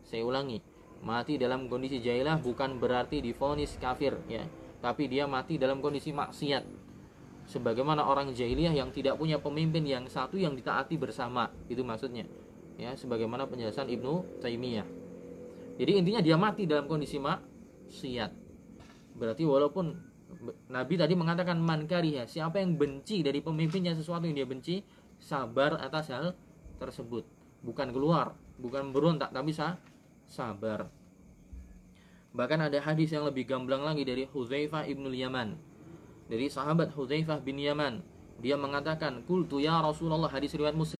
Saya 0.00 0.24
ulangi, 0.24 0.64
mati 1.04 1.36
dalam 1.36 1.68
kondisi 1.68 2.00
jahiliyah 2.00 2.40
bukan 2.40 2.80
berarti 2.80 3.20
difonis 3.20 3.76
kafir 3.76 4.16
ya, 4.32 4.48
tapi 4.80 5.12
dia 5.12 5.28
mati 5.28 5.60
dalam 5.60 5.84
kondisi 5.84 6.08
maksiat. 6.08 6.64
Sebagaimana 7.52 8.08
orang 8.08 8.32
jahiliyah 8.32 8.72
yang 8.72 8.88
tidak 8.96 9.20
punya 9.20 9.36
pemimpin 9.36 9.84
yang 9.84 10.08
satu 10.08 10.40
yang 10.40 10.56
ditaati 10.56 10.96
bersama, 10.96 11.52
itu 11.68 11.84
maksudnya. 11.84 12.24
Ya, 12.80 12.96
sebagaimana 12.96 13.44
penjelasan 13.44 13.92
Ibnu 13.92 14.40
Taimiyah. 14.40 14.88
Jadi 15.76 15.92
intinya 15.92 16.24
dia 16.24 16.40
mati 16.40 16.64
dalam 16.64 16.88
kondisi 16.88 17.20
maksiat. 17.20 18.32
Berarti 19.20 19.44
walaupun 19.44 19.92
Nabi 20.72 20.96
tadi 20.96 21.12
mengatakan 21.12 21.60
man 21.60 21.84
kariha, 21.84 22.24
siapa 22.24 22.56
yang 22.56 22.72
benci 22.80 23.20
dari 23.20 23.44
pemimpinnya 23.44 23.92
sesuatu 23.92 24.24
yang 24.24 24.40
dia 24.40 24.48
benci, 24.48 24.80
sabar 25.20 25.76
atas 25.76 26.08
hal 26.08 26.32
tersebut 26.80 27.41
bukan 27.62 27.94
keluar 27.94 28.34
bukan 28.60 28.94
berontak 28.94 29.34
tapi 29.34 29.50
sah, 29.50 29.78
sabar. 30.28 30.86
Bahkan 32.32 32.72
ada 32.72 32.78
hadis 32.80 33.12
yang 33.12 33.28
lebih 33.28 33.44
gamblang 33.44 33.84
lagi 33.84 34.06
dari 34.06 34.24
Hudzaifah 34.28 34.88
ibnu 34.88 35.10
Yaman 35.12 35.72
dari 36.32 36.48
sahabat 36.48 36.96
Hudzaifah 36.96 37.44
bin 37.44 37.60
Yaman 37.60 38.00
dia 38.40 38.56
mengatakan 38.56 39.20
kultu 39.28 39.60
ya 39.60 39.84
Rasulullah 39.84 40.32
hadis 40.32 40.56
riwayat 40.56 40.72
Muslim. 40.72 40.98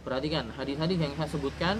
Perhatikan 0.00 0.48
hadis-hadis 0.52 0.96
yang 0.96 1.12
saya 1.16 1.28
sebutkan 1.28 1.76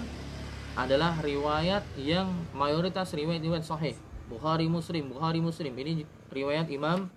adalah 0.77 1.17
riwayat 1.25 1.81
yang 1.97 2.29
mayoritas 2.53 3.11
riwayat-riwayat 3.17 3.65
sahih. 3.65 3.97
Bukhari 4.29 4.69
Muslim 4.69 5.09
Bukhari 5.09 5.41
Muslim. 5.41 5.73
Ini 5.73 6.05
riwayat 6.29 6.69
Imam 6.69 7.09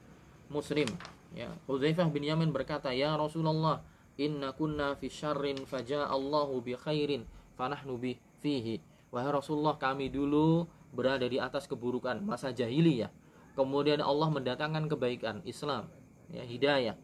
Muslim. 0.49 0.89
Ya 1.37 1.53
Hudzaifah 1.69 2.09
bin 2.09 2.25
Yaman 2.25 2.49
berkata 2.49 2.89
ya 2.97 3.15
Rasulullah 3.21 3.85
inna 4.19 4.51
kunna 4.51 4.99
fi 4.99 5.07
syarrin 5.07 5.63
faja 5.63 6.11
Allahu 6.11 6.59
bi 6.61 6.75
khairin 6.75 7.23
fanahnu 7.55 7.95
bi 7.97 8.19
fihi. 8.43 8.83
Wahai 9.15 9.31
Rasulullah 9.31 9.79
kami 9.79 10.11
dulu 10.11 10.67
berada 10.93 11.25
di 11.25 11.39
atas 11.39 11.71
keburukan 11.71 12.21
masa 12.21 12.51
jahiliyah. 12.51 13.09
Kemudian 13.55 14.03
Allah 14.03 14.29
mendatangkan 14.29 14.91
kebaikan 14.91 15.41
Islam 15.47 15.89
ya 16.35 16.43
hidayah. 16.43 16.99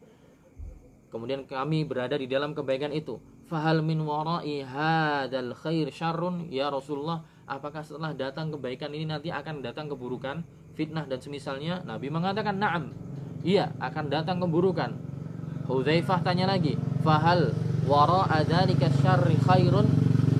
Kemudian 1.09 1.47
kami 1.47 1.87
berada 1.87 2.19
di 2.19 2.27
dalam 2.27 2.51
kebaikan 2.51 2.91
itu. 2.91 3.17
Fahal 3.47 3.79
min 3.79 4.03
wara'i 4.03 4.59
hadzal 4.59 5.55
khair 5.55 5.87
syarrun? 5.95 6.51
Ya 6.51 6.67
Rasulullah 6.67 7.23
apakah 7.47 7.79
setelah 7.79 8.11
datang 8.11 8.51
kebaikan 8.51 8.91
ini 8.91 9.07
nanti 9.07 9.31
akan 9.31 9.63
datang 9.63 9.87
keburukan 9.87 10.43
fitnah 10.75 11.07
dan 11.07 11.23
semisalnya? 11.23 11.79
Nabi 11.87 12.11
mengatakan 12.11 12.59
na'am. 12.59 12.91
Iya 13.45 13.71
akan 13.79 14.11
datang 14.11 14.43
keburukan. 14.43 14.91
Hudzaifah 15.65 16.21
tanya 16.21 16.45
lagi 16.51 16.77
fahal 17.05 17.53
wara 17.85 18.25
dzalika 18.41 18.89
syarri 18.97 19.37
khairun. 19.45 19.85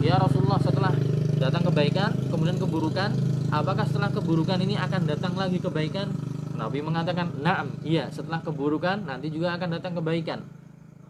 Ya 0.02 0.18
Rasulullah 0.18 0.58
setelah 0.58 0.94
datang 1.38 1.70
kebaikan 1.70 2.10
kemudian 2.34 2.58
keburukan 2.58 3.14
apakah 3.54 3.86
setelah 3.86 4.10
keburukan 4.10 4.58
ini 4.66 4.74
akan 4.74 5.06
datang 5.06 5.38
lagi 5.38 5.62
kebaikan? 5.62 6.10
Nabi 6.56 6.82
mengatakan 6.82 7.38
na'am. 7.46 7.78
Iya 7.86 8.10
setelah 8.10 8.42
keburukan 8.42 9.06
nanti 9.06 9.30
juga 9.30 9.54
akan 9.54 9.70
datang 9.78 9.94
kebaikan. 9.94 10.42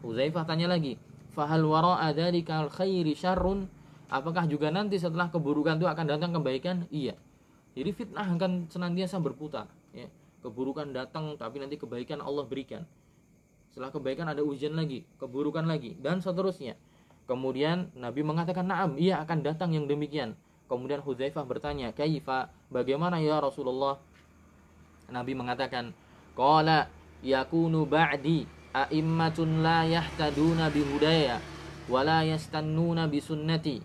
Huzaifah 0.04 0.44
tanya 0.44 0.68
lagi 0.68 1.00
fahal 1.32 1.64
wara 1.64 2.04
dzalika 2.12 2.68
khairi 2.76 3.16
syarrun? 3.16 3.72
Apakah 4.06 4.46
juga 4.46 4.70
nanti 4.70 5.02
setelah 5.02 5.32
keburukan 5.34 5.82
itu 5.82 5.88
akan 5.90 6.06
datang 6.06 6.30
kebaikan? 6.36 6.86
Iya. 6.94 7.18
Jadi 7.76 7.90
fitnah 7.92 8.28
akan 8.28 8.68
senantiasa 8.70 9.18
berputar 9.24 9.72
ya. 9.96 10.08
Keburukan 10.44 10.94
datang 10.94 11.34
tapi 11.40 11.58
nanti 11.58 11.80
kebaikan 11.80 12.22
Allah 12.22 12.46
berikan 12.46 12.86
setelah 13.76 13.92
kebaikan 13.92 14.32
ada 14.32 14.40
ujian 14.40 14.72
lagi, 14.72 15.04
keburukan 15.20 15.68
lagi, 15.68 16.00
dan 16.00 16.24
seterusnya. 16.24 16.80
Kemudian 17.28 17.92
Nabi 17.92 18.24
mengatakan, 18.24 18.64
"Na'am, 18.72 18.96
ia 18.96 19.20
akan 19.20 19.44
datang 19.44 19.76
yang 19.76 19.84
demikian." 19.84 20.40
Kemudian 20.72 21.04
Hudzaifah 21.04 21.44
bertanya, 21.44 21.92
"Kaifa? 21.92 22.48
Bagaimana 22.72 23.20
ya 23.20 23.44
Rasulullah?" 23.44 24.00
Nabi 25.12 25.36
mengatakan, 25.36 25.92
"Qala 26.40 26.88
yakunu 27.20 27.84
ba'di 27.84 28.48
a'immatun 28.72 29.60
la 29.60 29.84
yahtaduna 29.84 30.72
bihudaya 30.72 31.44
wa 31.92 32.00
la 32.00 32.24
yastannuna 32.24 33.12
bisunnati." 33.12 33.84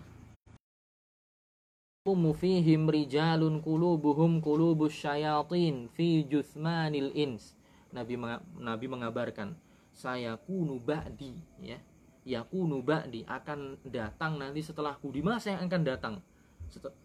fihim 2.39 2.87
rijalun 2.87 3.59
qulubuhum 3.59 4.39
qulubus 4.39 4.95
syayatin 4.95 5.91
fi 5.91 6.23
juthmanil 6.23 7.11
ins. 7.11 7.59
Nabi 7.91 8.87
mengabarkan 8.87 9.59
saya 9.91 10.39
kunu 10.39 10.79
ba'di 10.81 11.35
ya. 11.61 11.77
Yakunu 12.21 12.85
ba'di 12.85 13.25
akan 13.25 13.81
datang 13.89 14.37
nanti 14.37 14.61
setelahku. 14.61 15.09
Di 15.09 15.25
masa 15.25 15.57
yang 15.57 15.65
akan 15.65 15.81
datang? 15.81 16.15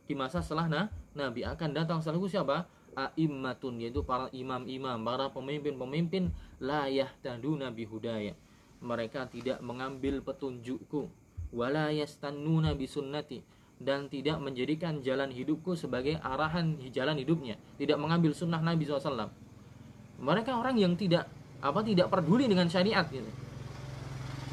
Di 0.06 0.14
masa 0.14 0.44
setelah 0.44 0.68
nah, 0.68 0.86
Nabi 1.16 1.42
akan 1.42 1.70
datang 1.72 1.98
setelahku 2.04 2.28
siapa? 2.28 2.68
A'immatun 2.96 3.80
yaitu 3.80 4.00
para 4.04 4.32
imam-imam 4.32 4.96
para 5.04 5.28
pemimpin-pemimpin. 5.32 6.32
Layah 6.60 7.12
tadu 7.20 7.56
nabi 7.56 7.84
hudaya 7.84 8.32
mereka 8.80 9.28
tidak 9.28 9.60
mengambil 9.64 10.20
petunjukku. 10.20 11.08
Wala 11.52 11.92
yastannuna 11.92 12.76
bisunnati. 12.76 13.40
Dan 13.76 14.08
tidak 14.08 14.40
menjadikan 14.40 15.04
jalan 15.04 15.28
hidupku 15.28 15.76
sebagai 15.76 16.16
arahan 16.24 16.80
jalan 16.88 17.20
hidupnya. 17.20 17.60
Tidak 17.76 18.00
mengambil 18.00 18.32
sunnah 18.32 18.64
Nabi 18.64 18.88
SAW 18.88 19.28
mereka 20.16 20.56
orang 20.56 20.80
yang 20.80 20.96
tidak 20.96 21.28
apa 21.60 21.80
tidak 21.82 22.12
peduli 22.12 22.46
dengan 22.46 22.68
syariat 22.68 23.06
gitu. 23.08 23.28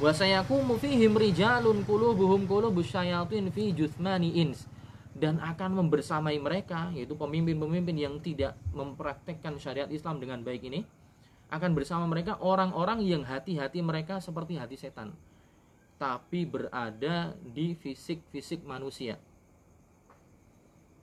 Wa 0.02 0.12
sayakumu 0.12 0.82
fihim 0.82 1.14
rijalun 1.14 1.86
qulubuhum 1.86 2.50
qulubus 2.50 2.90
syayatin 2.90 3.54
fi 3.54 3.72
juthmani 3.72 4.42
ins. 4.42 4.66
Dan 5.14 5.38
akan 5.38 5.78
membersamai 5.78 6.42
mereka 6.42 6.90
yaitu 6.90 7.14
pemimpin-pemimpin 7.14 7.94
yang 7.94 8.18
tidak 8.18 8.58
mempraktekkan 8.74 9.62
syariat 9.62 9.86
Islam 9.94 10.18
dengan 10.18 10.42
baik 10.42 10.66
ini 10.66 10.82
akan 11.54 11.78
bersama 11.78 12.10
mereka 12.10 12.42
orang-orang 12.42 13.06
yang 13.06 13.22
hati-hati 13.22 13.86
mereka 13.86 14.18
seperti 14.18 14.58
hati 14.58 14.74
setan. 14.74 15.14
Tapi 16.02 16.50
berada 16.50 17.38
di 17.46 17.78
fisik-fisik 17.78 18.66
manusia. 18.66 19.22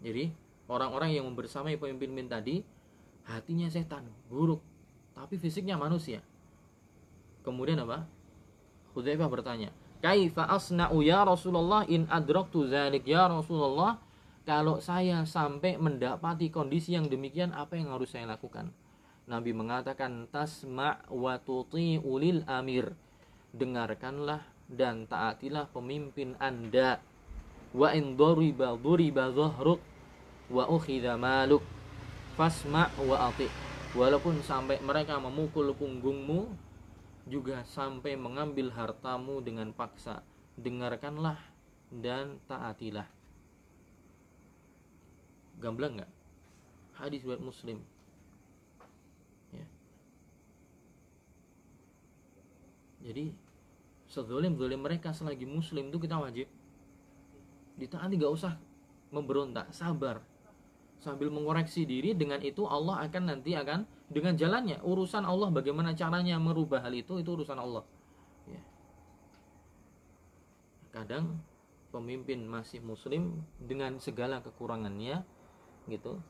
Jadi 0.03 0.35
orang-orang 0.67 1.15
yang 1.15 1.31
membersamai 1.31 1.79
pemimpin-pemimpin 1.79 2.27
tadi 2.27 2.57
hatinya 3.31 3.71
setan 3.71 4.11
buruk 4.27 4.59
tapi 5.21 5.37
fisiknya 5.37 5.77
manusia. 5.77 6.25
Kemudian 7.45 7.77
apa? 7.85 8.09
Hudzaifah 8.97 9.29
bertanya, 9.29 9.69
"Kaifa 10.01 10.49
asna'u 10.49 11.05
ya 11.05 11.29
Rasulullah 11.29 11.85
in 11.85 12.09
adraktu 12.09 12.65
dzalik 12.65 13.05
ya 13.05 13.29
Rasulullah?" 13.29 14.01
Kalau 14.49 14.81
saya 14.81 15.23
sampai 15.29 15.77
mendapati 15.77 16.49
kondisi 16.49 16.97
yang 16.97 17.07
demikian, 17.07 17.53
apa 17.53 17.77
yang 17.77 17.93
harus 17.93 18.17
saya 18.17 18.25
lakukan? 18.25 18.73
Nabi 19.29 19.53
mengatakan, 19.53 20.27
"Tasma' 20.33 21.07
wa 21.13 21.39
ulil 22.03 22.43
amir." 22.49 22.97
Dengarkanlah 23.53 24.43
dan 24.67 25.05
taatilah 25.07 25.69
pemimpin 25.71 26.35
Anda. 26.41 26.99
Wa 27.77 27.95
in 27.95 28.17
duriba 28.19 28.75
duriba 28.75 29.31
dhahruk 29.31 29.79
wa 30.51 30.67
ukhidha 30.67 31.15
maluk 31.15 31.63
fasma' 32.35 32.91
wa 33.07 33.31
ati' 33.31 33.70
walaupun 33.91 34.39
sampai 34.47 34.79
mereka 34.79 35.19
memukul 35.19 35.75
punggungmu 35.75 36.47
juga 37.27 37.63
sampai 37.67 38.15
mengambil 38.15 38.71
hartamu 38.75 39.43
dengan 39.43 39.75
paksa. 39.75 40.23
Dengarkanlah 40.61 41.39
dan 41.91 42.39
taatilah. 42.47 43.07
Gamblang 45.59 46.01
nggak? 46.01 46.13
Hadis 47.01 47.25
buat 47.25 47.41
muslim. 47.41 47.81
Ya. 49.51 49.67
jadi 53.01 53.35
sezolim 54.07 54.55
zolim 54.55 54.85
mereka 54.85 55.11
selagi 55.11 55.49
muslim 55.49 55.89
itu 55.89 55.99
kita 55.99 56.21
wajib. 56.21 56.47
Ditaati 57.81 58.15
nggak 58.21 58.35
usah 58.37 58.55
memberontak 59.11 59.73
sabar 59.73 60.21
sambil 61.01 61.33
mengoreksi 61.33 61.89
diri 61.89 62.13
dengan 62.13 62.39
itu 62.45 62.69
Allah 62.69 63.01
akan 63.09 63.33
nanti 63.33 63.57
akan 63.57 63.89
dengan 64.13 64.37
jalannya 64.37 64.85
urusan 64.85 65.25
Allah 65.25 65.49
bagaimana 65.49 65.97
caranya 65.97 66.37
merubah 66.37 66.85
hal 66.85 66.93
itu 66.93 67.17
itu 67.19 67.31
urusan 67.33 67.57
Allah. 67.57 67.85
Ya. 68.45 68.63
kadang 70.93 71.41
pemimpin 71.89 72.45
masih 72.45 72.85
muslim 72.85 73.41
dengan 73.57 73.97
segala 73.97 74.45
kekurangannya 74.45 75.25
gitu. 75.89 76.21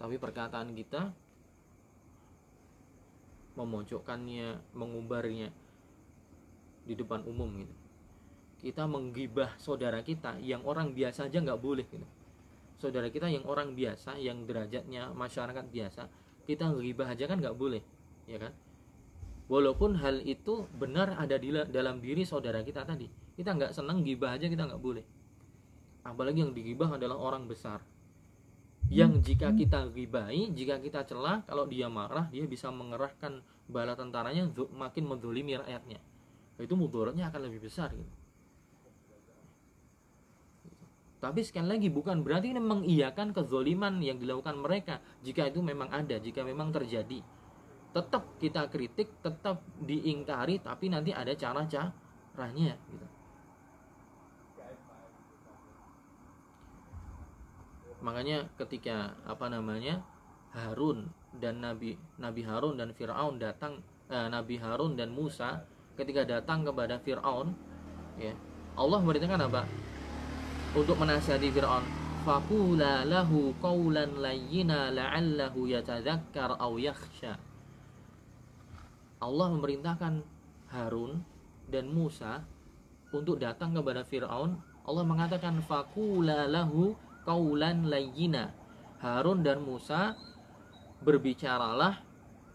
Tapi 0.00 0.16
perkataan 0.16 0.72
kita 0.72 1.12
memojokkannya 3.58 4.72
mengubarnya 4.72 5.50
di 6.86 6.94
depan 6.96 7.26
umum 7.28 7.60
gitu. 7.60 7.74
Kita 8.58 8.88
menggibah 8.88 9.54
saudara 9.60 10.00
kita 10.00 10.40
yang 10.40 10.64
orang 10.64 10.96
biasa 10.96 11.28
aja 11.28 11.38
nggak 11.42 11.62
boleh 11.62 11.86
gitu 11.86 12.17
saudara 12.78 13.10
kita 13.10 13.26
yang 13.26 13.44
orang 13.44 13.74
biasa 13.74 14.16
yang 14.22 14.46
derajatnya 14.46 15.10
masyarakat 15.12 15.66
biasa 15.68 16.06
kita 16.46 16.70
gibah 16.78 17.10
aja 17.10 17.26
kan 17.26 17.42
nggak 17.42 17.58
boleh 17.58 17.82
ya 18.30 18.38
kan 18.38 18.54
walaupun 19.50 19.98
hal 19.98 20.22
itu 20.22 20.64
benar 20.78 21.18
ada 21.18 21.36
di 21.36 21.52
dalam 21.52 21.98
diri 21.98 22.22
saudara 22.22 22.62
kita 22.62 22.86
tadi 22.86 23.10
kita 23.34 23.54
nggak 23.54 23.72
senang 23.74 24.06
gibah 24.06 24.38
aja 24.38 24.46
kita 24.46 24.64
nggak 24.64 24.80
boleh 24.80 25.04
apalagi 26.06 26.40
yang 26.40 26.54
digibah 26.54 26.94
adalah 26.94 27.18
orang 27.18 27.44
besar 27.44 27.82
yang 28.88 29.20
jika 29.20 29.52
kita 29.52 29.92
gibahi, 29.92 30.48
jika 30.56 30.80
kita 30.80 31.04
celah, 31.04 31.44
kalau 31.44 31.68
dia 31.68 31.92
marah, 31.92 32.24
dia 32.32 32.48
bisa 32.48 32.72
mengerahkan 32.72 33.44
bala 33.68 33.92
tentaranya 33.92 34.48
makin 34.72 35.04
mendolimi 35.04 35.60
rakyatnya. 35.60 36.00
Itu 36.56 36.72
mudaratnya 36.72 37.28
akan 37.28 37.52
lebih 37.52 37.68
besar 37.68 37.92
gitu. 37.92 38.08
Tapi 41.18 41.42
sekali 41.42 41.66
lagi 41.66 41.88
bukan 41.90 42.22
berarti 42.22 42.54
ini 42.54 42.62
mengiyakan 42.62 43.34
kezoliman 43.34 43.98
yang 43.98 44.22
dilakukan 44.22 44.54
mereka 44.54 45.02
jika 45.26 45.50
itu 45.50 45.58
memang 45.58 45.90
ada, 45.90 46.14
jika 46.22 46.46
memang 46.46 46.70
terjadi. 46.70 47.20
Tetap 47.90 48.38
kita 48.38 48.70
kritik, 48.70 49.10
tetap 49.18 49.64
diingkari, 49.82 50.62
tapi 50.62 50.86
nanti 50.86 51.10
ada 51.10 51.34
cara-caranya 51.34 52.78
gitu. 52.86 53.06
makanya 57.98 58.46
ketika 58.54 59.18
apa 59.26 59.50
namanya 59.50 60.02
Harun 60.54 61.10
dan 61.34 61.58
Nabi 61.58 61.98
Nabi 62.16 62.42
Harun 62.46 62.78
dan 62.78 62.94
Firaun 62.94 63.42
datang 63.42 63.82
eh, 64.06 64.28
Nabi 64.30 64.56
Harun 64.58 64.94
dan 64.94 65.10
Musa 65.10 65.66
ketika 65.98 66.22
datang 66.22 66.62
kepada 66.62 67.02
Firaun 67.02 67.52
ya 68.16 68.32
Allah 68.78 69.02
memberitakan 69.02 69.50
apa 69.50 69.66
untuk 70.78 70.94
menasihati 71.02 71.50
Firaun. 71.50 71.82
Faqula 72.22 73.02
lahu 73.02 73.50
qawlan 73.58 74.22
layyina 74.22 74.94
la'allahu 74.94 75.66
yatadzakkar 75.66 76.54
aw 76.54 76.78
yakhsha. 76.78 77.34
Allah 79.18 79.46
memerintahkan 79.58 80.22
Harun 80.70 81.26
dan 81.66 81.90
Musa 81.90 82.46
untuk 83.10 83.42
datang 83.42 83.74
kepada 83.74 84.06
Firaun. 84.06 84.54
Allah 84.86 85.04
mengatakan 85.04 85.58
faqula 85.66 86.46
lahu 86.46 86.94
kaulan 87.26 87.90
layyina. 87.90 88.54
Harun 89.02 89.42
dan 89.42 89.58
Musa 89.66 90.14
berbicaralah 91.02 92.02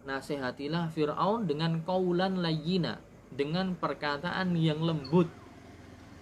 nasihatilah 0.04 0.92
Fir'aun 0.92 1.48
dengan 1.48 1.80
kaulan 1.84 2.40
layyina 2.40 3.00
dengan 3.32 3.76
perkataan 3.80 4.52
yang 4.60 4.84
lembut 4.84 5.32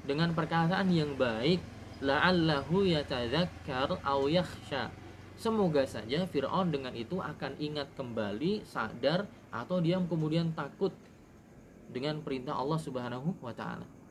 dengan 0.06 0.34
perkataan 0.34 0.90
yang 0.94 1.18
baik 1.18 1.62
la'allahu 2.02 2.84
yatadzakkar 2.90 4.02
aw 4.02 4.26
yakhsha 4.26 4.90
semoga 5.38 5.86
saja 5.86 6.26
Fir'aun 6.26 6.74
dengan 6.74 6.94
itu 6.98 7.22
akan 7.22 7.58
ingat 7.62 7.94
kembali 7.94 8.66
sadar 8.66 9.30
atau 9.54 9.78
dia 9.80 10.02
kemudian 10.02 10.54
takut 10.58 10.92
dengan 11.94 12.20
perintah 12.26 12.58
Allah 12.58 12.82
Subhanahu 12.82 13.38
wa 13.40 13.54
taala 13.54 14.02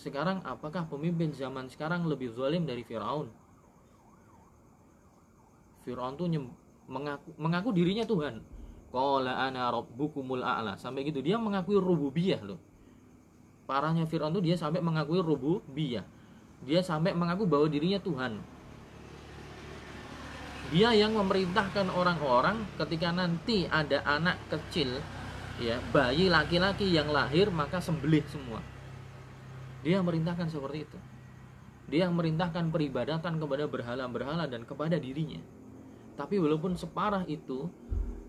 sekarang 0.00 0.40
apakah 0.48 0.88
pemimpin 0.88 1.28
zaman 1.36 1.68
sekarang 1.68 2.08
lebih 2.08 2.32
zalim 2.32 2.64
dari 2.64 2.80
Firaun? 2.80 3.28
Firaun 5.84 6.16
tuh 6.16 6.24
mengaku, 6.88 7.36
mengaku 7.36 7.68
dirinya 7.76 8.08
Tuhan. 8.08 8.40
Qala 8.88 9.44
ana 9.44 9.68
rabbukumul 9.68 10.40
a'la. 10.40 10.80
Sampai 10.80 11.04
gitu 11.04 11.20
dia 11.20 11.36
mengakui 11.36 11.76
rububiyah 11.76 12.40
loh. 12.40 12.56
Parahnya 13.70 14.02
Firaun 14.10 14.34
tuh 14.34 14.42
dia 14.42 14.58
sampai 14.58 14.82
mengakui 14.82 15.22
rububiyah. 15.22 16.02
Dia 16.66 16.82
sampai 16.82 17.14
mengaku 17.14 17.46
bahwa 17.46 17.70
dirinya 17.70 18.02
Tuhan. 18.02 18.42
Dia 20.74 20.90
yang 20.98 21.14
memerintahkan 21.14 21.86
orang-orang 21.94 22.66
ketika 22.82 23.14
nanti 23.14 23.70
ada 23.70 24.02
anak 24.02 24.42
kecil 24.50 24.98
ya, 25.62 25.78
bayi 25.94 26.26
laki-laki 26.26 26.90
yang 26.90 27.14
lahir 27.14 27.50
maka 27.54 27.78
sembelih 27.78 28.26
semua 28.26 28.58
dia 29.80 29.98
merintahkan 30.04 30.48
seperti 30.52 30.84
itu. 30.84 30.98
Dia 31.90 32.06
merintahkan 32.06 32.70
peribadatan 32.70 33.40
kepada 33.40 33.64
berhala-berhala 33.66 34.46
dan 34.46 34.62
kepada 34.62 35.00
dirinya. 35.00 35.40
Tapi 36.14 36.36
walaupun 36.38 36.76
separah 36.76 37.24
itu, 37.26 37.66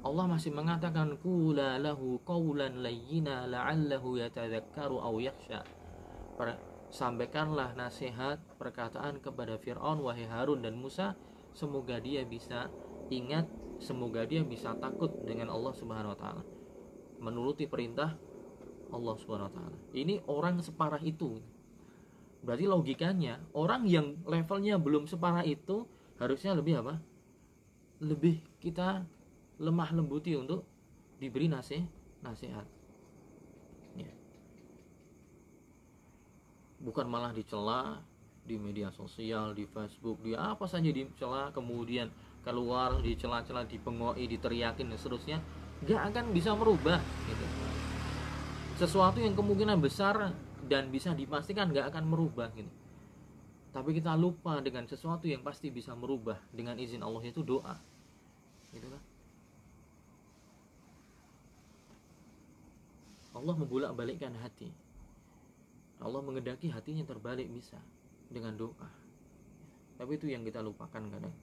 Allah 0.01 0.25
masih 0.25 0.49
mengatakan 0.49 1.13
kula 1.21 1.77
lahu 1.77 2.17
qawlan 2.25 2.81
layyina 2.81 3.45
la'allahu 3.45 4.17
yatadzakkaru 4.17 4.97
aw 4.97 5.13
yakhsha. 5.21 5.61
Sampaikanlah 6.91 7.77
nasihat 7.77 8.41
perkataan 8.59 9.21
kepada 9.23 9.55
Firaun 9.61 10.03
wahai 10.03 10.27
Harun 10.27 10.59
dan 10.65 10.75
Musa 10.75 11.15
semoga 11.55 12.01
dia 12.01 12.27
bisa 12.27 12.67
ingat 13.07 13.47
semoga 13.79 14.27
dia 14.27 14.43
bisa 14.43 14.75
takut 14.75 15.13
dengan 15.23 15.53
Allah 15.53 15.71
Subhanahu 15.77 16.11
wa 16.11 16.19
taala. 16.19 16.43
Menuruti 17.21 17.69
perintah 17.69 18.17
Allah 18.89 19.15
Subhanahu 19.21 19.53
taala. 19.53 19.77
Ini 19.95 20.25
orang 20.27 20.59
separah 20.65 20.99
itu. 21.05 21.39
Berarti 22.41 22.65
logikanya 22.65 23.37
orang 23.53 23.85
yang 23.85 24.17
levelnya 24.25 24.81
belum 24.81 25.05
separah 25.05 25.45
itu 25.45 25.85
harusnya 26.17 26.57
lebih 26.57 26.81
apa? 26.81 26.97
Lebih 28.01 28.41
kita 28.57 29.05
lemah 29.62 29.93
lembuti 29.93 30.34
untuk 30.34 30.65
diberi 31.21 31.45
nasihat. 31.45 31.86
nasihat. 32.26 32.65
Ya. 33.97 34.10
Bukan 36.82 37.06
malah 37.06 37.34
dicela 37.34 38.02
di 38.41 38.58
media 38.58 38.89
sosial, 38.89 39.54
di 39.54 39.69
Facebook, 39.69 40.21
di 40.26 40.34
apa 40.34 40.65
saja 40.65 40.89
dicela, 40.89 41.54
kemudian 41.54 42.10
keluar 42.41 42.97
dicela-cela, 43.06 43.69
dipengoi, 43.69 44.26
diteriakin 44.26 44.89
dan 44.89 44.97
seterusnya, 44.97 45.38
nggak 45.82 46.02
akan 46.13 46.26
bisa 46.34 46.54
merubah 46.54 47.02
gitu 47.26 47.45
sesuatu 48.82 49.21
yang 49.21 49.38
kemungkinan 49.38 49.78
besar 49.78 50.34
dan 50.65 50.89
bisa 50.89 51.13
dipastikan 51.13 51.69
nggak 51.69 51.93
akan 51.93 52.06
merubah 52.10 52.50
gitu 52.58 52.69
tapi 53.71 53.93
kita 53.93 54.17
lupa 54.17 54.58
dengan 54.58 54.89
sesuatu 54.89 55.30
yang 55.30 55.45
pasti 55.45 55.69
bisa 55.69 55.93
merubah 55.93 56.41
dengan 56.50 56.82
izin 56.82 57.06
Allah 57.06 57.21
itu 57.21 57.45
doa 57.45 57.78
gitu 58.74 58.89
kan 58.89 59.02
Allah 63.31 63.55
membulak 63.55 63.95
balikkan 63.95 64.35
hati. 64.39 64.71
Allah 66.01 66.19
mengendaki 66.19 66.67
hatinya 66.67 67.05
terbalik 67.07 67.47
bisa 67.47 67.79
dengan 68.27 68.57
doa. 68.57 68.89
Tapi 69.95 70.17
itu 70.17 70.27
yang 70.27 70.41
kita 70.41 70.59
lupakan 70.59 70.99
kadang. 71.07 71.35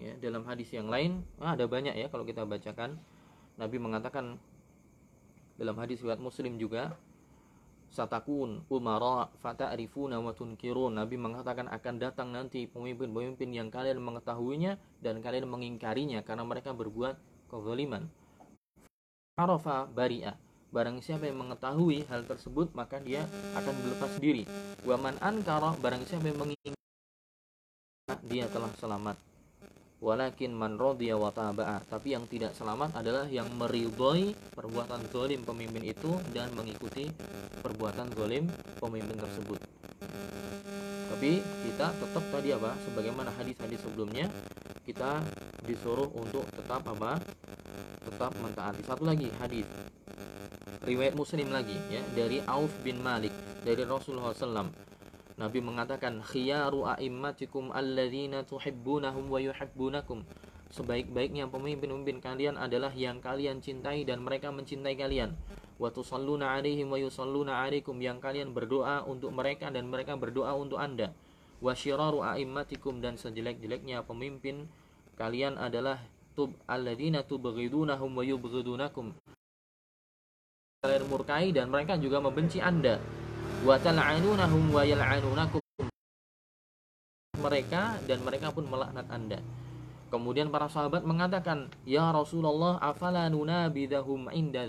Ya 0.00 0.16
dalam 0.16 0.48
hadis 0.48 0.72
yang 0.72 0.88
lain 0.88 1.20
ah, 1.38 1.52
ada 1.52 1.68
banyak 1.68 1.92
ya 1.94 2.08
kalau 2.08 2.24
kita 2.24 2.42
bacakan. 2.48 2.96
Nabi 3.60 3.76
mengatakan 3.76 4.40
dalam 5.60 5.76
hadis 5.76 6.00
riwayat 6.00 6.16
Muslim 6.24 6.56
juga 6.56 6.96
satakun 7.92 8.64
umara 8.72 9.28
fata'rifuna 9.44 10.16
wa 10.16 10.32
tunkirun. 10.32 10.96
Nabi 10.96 11.20
mengatakan 11.20 11.68
akan 11.68 11.94
datang 12.00 12.32
nanti 12.32 12.64
pemimpin-pemimpin 12.64 13.52
yang 13.52 13.68
kalian 13.68 14.00
mengetahuinya 14.00 14.80
dan 15.04 15.20
kalian 15.20 15.44
mengingkarinya 15.46 16.24
karena 16.24 16.48
mereka 16.48 16.72
berbuat 16.72 17.20
kezaliman 17.52 18.08
arafa 19.38 19.86
bari'a 19.88 20.34
barang 20.70 21.02
siapa 21.02 21.26
yang 21.26 21.42
mengetahui 21.42 22.06
hal 22.06 22.22
tersebut 22.26 22.70
maka 22.78 23.02
dia 23.02 23.26
akan 23.58 23.74
berlepas 23.82 24.12
diri. 24.22 24.46
Waman 24.86 25.18
ankara 25.18 25.74
barang 25.78 26.06
siapa 26.06 26.30
yang 26.30 26.38
mengingkari 26.38 26.78
dia 28.30 28.46
telah 28.46 28.70
selamat. 28.78 29.18
Walakin 30.00 30.56
man 30.56 30.80
radiya 30.80 31.18
wa 31.20 31.28
taba'a. 31.28 31.84
Tapi 31.84 32.16
yang 32.16 32.24
tidak 32.24 32.56
selamat 32.56 32.96
adalah 32.96 33.28
yang 33.28 33.50
meridhoi 33.52 34.32
perbuatan 34.54 35.10
zalim 35.12 35.44
pemimpin 35.44 35.84
itu 35.84 36.16
dan 36.32 36.48
mengikuti 36.56 37.10
perbuatan 37.60 38.08
zalim 38.16 38.48
pemimpin 38.80 39.18
tersebut 39.18 39.60
tapi 41.10 41.42
kita 41.66 41.90
tetap 41.90 42.24
tadi 42.30 42.54
apa 42.54 42.78
sebagaimana 42.86 43.34
hadis-hadis 43.34 43.82
sebelumnya 43.82 44.30
kita 44.86 45.18
disuruh 45.66 46.06
untuk 46.14 46.46
tetap 46.54 46.86
apa 46.86 47.18
tetap 48.06 48.30
mentaati 48.38 48.86
satu 48.86 49.02
lagi 49.02 49.26
hadis 49.42 49.66
riwayat 50.86 51.18
muslim 51.18 51.50
lagi 51.50 51.76
ya 51.90 52.00
dari 52.14 52.38
Auf 52.46 52.70
bin 52.86 53.02
Malik 53.02 53.34
dari 53.66 53.82
Rasulullah 53.82 54.32
SAW 54.32 54.70
Nabi 55.40 55.64
mengatakan 55.64 56.20
khiyaru 56.20 56.84
a'immatikum 56.84 57.72
alladzina 57.72 58.44
tuhibbunahum 58.44 59.24
wa 59.32 59.40
yuhibbunakum. 59.40 60.20
Sebaik-baiknya 60.68 61.48
pemimpin-pemimpin 61.48 62.20
kalian 62.20 62.60
adalah 62.60 62.92
yang 62.92 63.24
kalian 63.24 63.64
cintai 63.64 64.04
dan 64.04 64.20
mereka 64.20 64.52
mencintai 64.52 65.00
kalian. 65.00 65.32
Wa 65.80 65.88
tusalluna 65.88 66.60
alaihim 66.60 66.92
wa 66.92 67.00
yusalluna 67.00 67.64
alaikum 67.64 67.96
yang 67.96 68.20
kalian 68.20 68.52
berdoa 68.52 69.00
untuk 69.08 69.32
mereka 69.32 69.72
dan 69.72 69.88
mereka 69.88 70.12
berdoa 70.12 70.52
untuk 70.52 70.76
Anda. 70.76 71.16
Wa 71.64 71.72
syiraru 71.72 72.20
a'immatikum 72.20 73.00
dan 73.00 73.16
sejelek-jeleknya 73.16 74.04
pemimpin 74.04 74.68
kalian 75.16 75.56
adalah 75.56 76.04
tub 76.36 76.52
alladzina 76.68 77.24
tubghidunahum 77.24 78.12
wa 78.12 78.20
yubghidunakum. 78.20 79.16
Kalian 80.84 81.04
murkai 81.08 81.48
dan 81.56 81.72
mereka 81.72 81.96
juga 81.96 82.20
membenci 82.20 82.60
Anda. 82.60 83.00
Wa 83.64 83.80
tal'anunahum 83.80 84.72
wa 84.72 84.84
yal'anunakum. 84.84 85.64
Mereka 87.40 88.04
dan 88.04 88.20
mereka 88.20 88.52
pun 88.52 88.68
melaknat 88.68 89.08
Anda. 89.08 89.40
Kemudian 90.12 90.52
para 90.52 90.68
sahabat 90.68 91.04
mengatakan, 91.08 91.72
"Ya 91.88 92.08
Rasulullah, 92.12 92.76
afala 92.80 93.28
nunabidahum 93.32 94.28
inda 94.32 94.68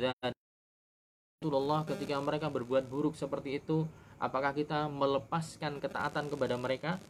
Rasulullah 1.42 1.82
ketika 1.90 2.22
mereka 2.22 2.54
berbuat 2.54 2.86
buruk 2.86 3.18
seperti 3.18 3.58
itu, 3.58 3.90
apakah 4.22 4.54
kita 4.54 4.86
melepaskan 4.86 5.82
ketaatan 5.82 6.30
kepada 6.30 6.54
mereka? 6.54 7.02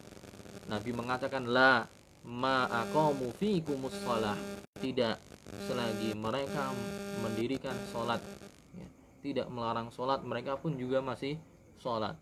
Nabi 0.72 0.96
mengatakan, 0.96 1.52
"La 1.52 1.84
ma 2.24 2.64
aqamu 2.64 3.36
fikumus 3.36 3.92
shalah." 4.00 4.40
Tidak 4.80 5.20
selagi 5.68 6.16
mereka 6.16 6.72
mendirikan 7.20 7.76
salat. 7.92 8.24
Ya, 8.72 8.88
tidak 9.20 9.52
melarang 9.52 9.92
salat, 9.92 10.24
mereka 10.24 10.56
pun 10.56 10.80
juga 10.80 11.04
masih 11.04 11.36
salat 11.84 12.16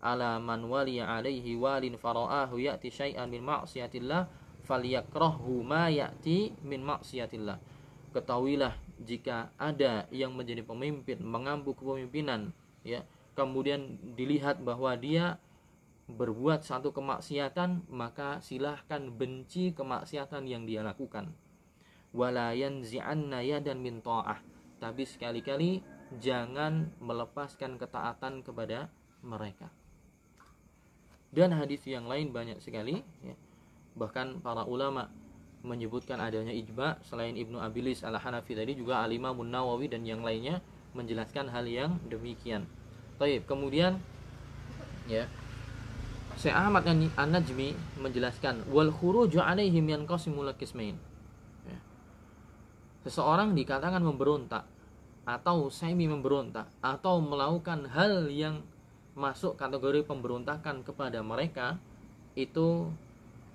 ala 0.00 0.40
man 0.40 0.64
wali 0.64 0.96
alaihi 0.96 1.60
walin 1.60 2.00
fara'ahu 2.00 2.56
ya'ti 2.56 2.88
syai'an 2.88 3.28
min 3.28 3.44
ma'siyatillah 3.44 4.32
falyakrahu 4.64 5.60
ma 5.60 5.92
ya'ti 5.92 6.56
min 6.64 6.80
ma'siyatillah 6.80 7.60
ketahuilah 8.16 8.72
jika 9.00 9.52
ada 9.56 10.04
yang 10.12 10.36
menjadi 10.36 10.60
pemimpin 10.60 11.20
mengampu 11.24 11.72
kepemimpinan 11.72 12.52
ya 12.84 13.04
kemudian 13.34 13.96
dilihat 14.16 14.60
bahwa 14.60 14.92
dia 14.96 15.40
berbuat 16.10 16.66
satu 16.66 16.90
kemaksiatan 16.90 17.86
maka 17.86 18.42
silahkan 18.42 19.08
benci 19.14 19.70
kemaksiatan 19.70 20.44
yang 20.44 20.66
dia 20.66 20.82
lakukan. 20.82 21.30
Wala 22.10 22.50
yanzi'anna 22.58 23.46
yadan 23.46 23.78
min 23.78 24.02
ta'ah. 24.02 24.42
Tapi 24.82 25.06
sekali-kali 25.06 25.84
jangan 26.18 26.90
melepaskan 26.98 27.78
ketaatan 27.78 28.42
kepada 28.42 28.90
mereka. 29.22 29.70
Dan 31.30 31.54
hadis 31.54 31.86
yang 31.86 32.10
lain 32.10 32.34
banyak 32.34 32.58
sekali 32.58 33.06
ya. 33.22 33.38
bahkan 33.94 34.42
para 34.42 34.66
ulama 34.66 35.06
menyebutkan 35.60 36.16
adanya 36.16 36.52
ijma 36.52 36.96
selain 37.04 37.36
Ibnu 37.36 37.60
Abilis 37.60 38.00
al-Hanafi 38.00 38.56
tadi 38.56 38.72
juga 38.72 39.04
Alimah 39.04 39.36
Nawawi 39.36 39.92
dan 39.92 40.08
yang 40.08 40.24
lainnya 40.24 40.64
menjelaskan 40.96 41.52
hal 41.52 41.68
yang 41.68 42.00
demikian. 42.08 42.64
Taib. 43.20 43.44
Kemudian 43.44 44.00
ya 45.04 45.28
Syekh 46.40 46.56
Ahmad 46.56 46.88
An-Najmi 46.88 48.00
menjelaskan 48.00 48.64
wal 48.72 48.88
khuruju 48.88 49.44
alaihim 49.44 49.84
yanqasimul 49.92 50.48
qismain. 50.56 50.96
Ya. 51.68 51.78
Seseorang 53.04 53.52
dikatakan 53.52 54.00
memberontak 54.00 54.64
atau 55.28 55.68
semi 55.68 56.08
memberontak 56.08 56.72
atau 56.80 57.20
melakukan 57.20 57.84
hal 57.92 58.32
yang 58.32 58.64
masuk 59.12 59.60
kategori 59.60 60.08
pemberontakan 60.08 60.80
kepada 60.80 61.20
mereka 61.20 61.76
itu 62.32 62.88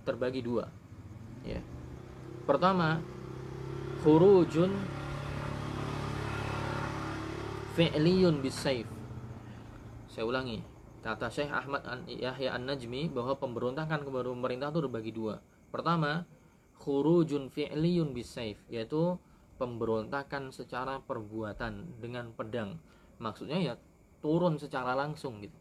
terbagi 0.06 0.46
dua 0.46 0.70
ya 1.42 1.58
pertama 2.46 3.02
khurujun 4.06 4.72
fi'liyun 7.74 8.40
bisayf 8.40 8.88
saya 10.08 10.24
ulangi 10.24 10.64
kata 11.06 11.30
Syekh 11.30 11.54
Ahmad 11.54 11.86
Yahya 12.10 12.58
An-Najmi 12.58 13.14
bahwa 13.14 13.38
pemberontakan 13.38 14.02
kepada 14.02 14.26
pemerintah 14.26 14.74
itu 14.74 14.80
terbagi 14.82 15.14
dua. 15.14 15.38
Pertama 15.70 16.26
khurujun 16.82 17.54
fi'liyun 17.54 18.10
bisayf 18.10 18.58
yaitu 18.74 19.14
pemberontakan 19.62 20.50
secara 20.50 20.98
perbuatan 21.06 22.02
dengan 22.02 22.34
pedang. 22.34 22.82
Maksudnya 23.22 23.62
ya 23.62 23.74
turun 24.18 24.58
secara 24.58 24.98
langsung 24.98 25.46
gitu. 25.46 25.54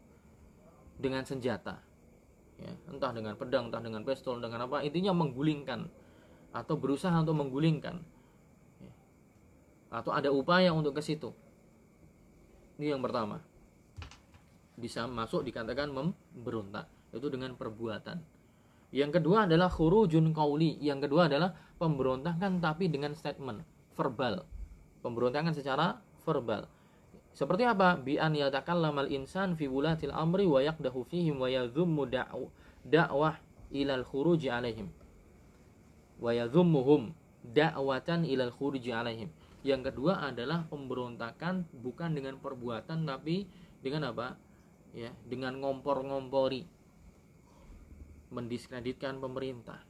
Dengan 0.97 1.21
senjata. 1.21 1.77
Ya, 2.55 2.71
entah 2.87 3.11
dengan 3.11 3.35
pedang 3.35 3.67
entah 3.67 3.83
dengan 3.83 4.01
pistol 4.07 4.39
dengan 4.39 4.63
apa 4.63 4.79
intinya 4.79 5.11
menggulingkan 5.11 5.91
atau 6.55 6.79
berusaha 6.79 7.11
untuk 7.19 7.35
menggulingkan. 7.35 7.99
Ya. 8.79 8.93
atau 9.91 10.15
ada 10.15 10.31
upaya 10.31 10.71
untuk 10.71 10.95
ke 10.95 11.03
situ. 11.03 11.35
Ini 12.79 12.95
yang 12.95 13.03
pertama. 13.03 13.43
Bisa 14.79 15.07
masuk 15.07 15.43
dikatakan 15.43 15.91
memberontak 15.91 16.87
itu 17.11 17.27
dengan 17.27 17.55
perbuatan. 17.59 18.19
Yang 18.95 19.19
kedua 19.19 19.43
adalah 19.43 19.67
khurujun 19.67 20.31
kauli 20.31 20.79
yang 20.79 21.03
kedua 21.03 21.27
adalah 21.27 21.51
pemberontakan 21.75 22.63
tapi 22.63 22.87
dengan 22.87 23.11
statement 23.11 23.63
verbal. 23.95 24.47
Pemberontakan 25.03 25.51
secara 25.51 25.99
verbal. 26.23 26.67
Seperti 27.35 27.67
apa? 27.67 27.99
Bi 27.99 28.15
an 28.15 28.31
yatakallamal 28.31 29.11
insan 29.11 29.59
fi 29.59 29.67
wulatil 29.67 30.15
amri 30.15 30.47
wa 30.47 30.63
yaqdahu 30.63 31.03
fihim 31.03 31.43
wa 31.43 31.51
yadhummu 31.51 32.07
da'wah 32.87 33.35
ilal 33.75 34.07
khuruji 34.07 34.47
alaihim. 34.47 34.87
Wa 36.19 36.31
da'watan 37.45 38.25
ilal 38.25 38.53
khuruji 38.53 38.89
alaihim. 38.89 39.29
Yang 39.65 39.93
kedua 39.93 40.21
adalah 40.25 40.65
pemberontakan 40.69 41.65
bukan 41.73 42.13
dengan 42.13 42.37
perbuatan 42.37 43.05
tapi 43.05 43.45
dengan 43.81 44.13
apa? 44.13 44.37
Ya, 44.95 45.11
dengan 45.25 45.57
ngompor-ngompori. 45.61 46.65
Mendiskreditkan 48.33 49.21
pemerintah. 49.21 49.81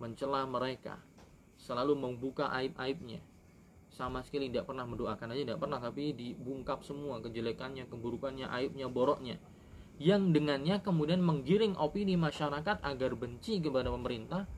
Mencela 0.00 0.46
mereka. 0.48 0.98
Selalu 1.60 1.92
membuka 1.92 2.48
aib-aibnya 2.56 3.20
sama 3.90 4.22
sekali 4.22 4.48
tidak 4.48 4.70
pernah 4.70 4.86
mendoakan 4.86 5.34
aja 5.34 5.42
tidak 5.44 5.60
pernah 5.60 5.76
tapi 5.82 6.14
dibungkap 6.14 6.86
semua 6.86 7.18
kejelekannya 7.20 7.90
keburukannya 7.90 8.46
aibnya 8.48 8.86
boroknya 8.86 9.36
yang 10.00 10.32
dengannya 10.32 10.80
kemudian 10.80 11.20
menggiring 11.20 11.76
opini 11.76 12.16
masyarakat 12.16 12.80
agar 12.80 13.12
benci 13.14 13.60
kepada 13.60 13.92
pemerintah 13.92 14.48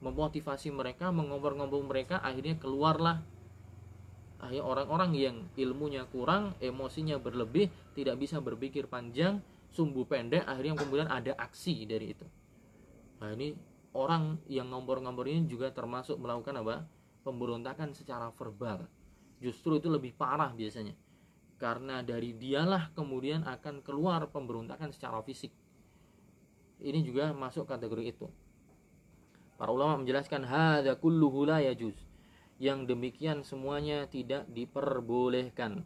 memotivasi 0.00 0.72
mereka 0.72 1.12
mengobrol-ngobrol 1.12 1.84
mereka 1.84 2.24
akhirnya 2.24 2.56
keluarlah 2.56 3.20
akhirnya 4.40 4.64
orang-orang 4.64 5.12
yang 5.12 5.36
ilmunya 5.60 6.08
kurang 6.08 6.56
emosinya 6.64 7.20
berlebih 7.20 7.68
tidak 7.92 8.16
bisa 8.16 8.40
berpikir 8.40 8.88
panjang 8.88 9.44
sumbu 9.68 10.08
pendek 10.08 10.48
akhirnya 10.48 10.80
kemudian 10.80 11.12
ada 11.12 11.36
aksi 11.36 11.84
dari 11.84 12.16
itu 12.16 12.24
nah 13.20 13.36
ini 13.36 13.52
orang 13.92 14.40
yang 14.48 14.72
ngompor-ngompor 14.72 15.28
ini 15.28 15.44
juga 15.44 15.68
termasuk 15.74 16.16
melakukan 16.16 16.62
apa 16.62 16.86
pemberontakan 17.26 17.92
secara 17.92 18.30
verbal. 18.34 18.86
Justru 19.40 19.80
itu 19.80 19.88
lebih 19.88 20.14
parah 20.14 20.52
biasanya. 20.52 20.94
Karena 21.60 22.00
dari 22.00 22.32
dialah 22.32 22.96
kemudian 22.96 23.44
akan 23.44 23.84
keluar 23.84 24.24
pemberontakan 24.32 24.96
secara 24.96 25.20
fisik. 25.20 25.52
Ini 26.80 27.04
juga 27.04 27.36
masuk 27.36 27.68
kategori 27.68 28.16
itu. 28.16 28.26
Para 29.60 29.68
ulama 29.68 30.00
menjelaskan 30.00 30.48
hadza 30.48 30.96
kulluhu 30.96 31.44
la 31.44 31.60
yajuz. 31.60 31.92
Yang 32.56 32.96
demikian 32.96 33.44
semuanya 33.44 34.08
tidak 34.08 34.48
diperbolehkan. 34.48 35.84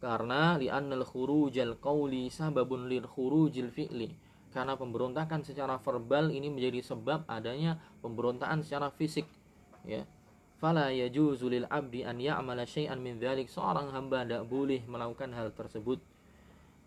Karena 0.00 0.56
li'annal 0.56 1.04
khurujal 1.04 1.76
qawli 1.76 2.32
sababun 2.32 2.88
lil 2.88 3.04
khurujil 3.04 3.68
fi'li. 3.68 4.16
Karena 4.48 4.80
pemberontakan 4.80 5.44
secara 5.44 5.76
verbal 5.76 6.32
ini 6.32 6.48
menjadi 6.48 6.80
sebab 6.80 7.28
adanya 7.28 7.76
pemberontakan 8.00 8.64
secara 8.64 8.88
fisik 8.92 9.28
ya 9.86 10.06
fala 10.62 10.94
yajuzu 10.94 11.50
lil 11.50 11.66
abdi 11.66 12.06
an 12.06 12.22
ya'mala 12.22 12.62
syai'an 12.62 13.02
min 13.02 13.18
dzalik 13.18 13.50
seorang 13.50 13.90
hamba 13.90 14.22
tidak 14.22 14.46
boleh 14.46 14.78
melakukan 14.86 15.34
hal 15.34 15.50
tersebut. 15.50 15.98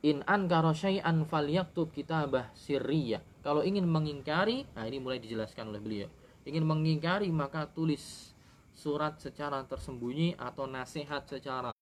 In 0.07 0.23
ankara 0.23 0.71
syai'an 0.71 1.27
falyaktub 1.27 1.91
kitabah 1.91 2.55
sirriyah. 2.55 3.19
Kalau 3.43 3.67
ingin 3.67 3.83
mengingkari 3.83 4.63
nah 4.71 4.87
ini 4.87 5.03
mulai 5.03 5.19
dijelaskan 5.19 5.75
oleh 5.75 5.83
beliau. 5.83 6.09
Ingin 6.47 6.63
mengingkari 6.63 7.27
maka 7.35 7.67
tulis 7.67 8.31
surat 8.71 9.19
secara 9.19 9.59
tersembunyi 9.67 10.39
atau 10.39 10.71
nasihat 10.71 11.27
secara 11.27 11.75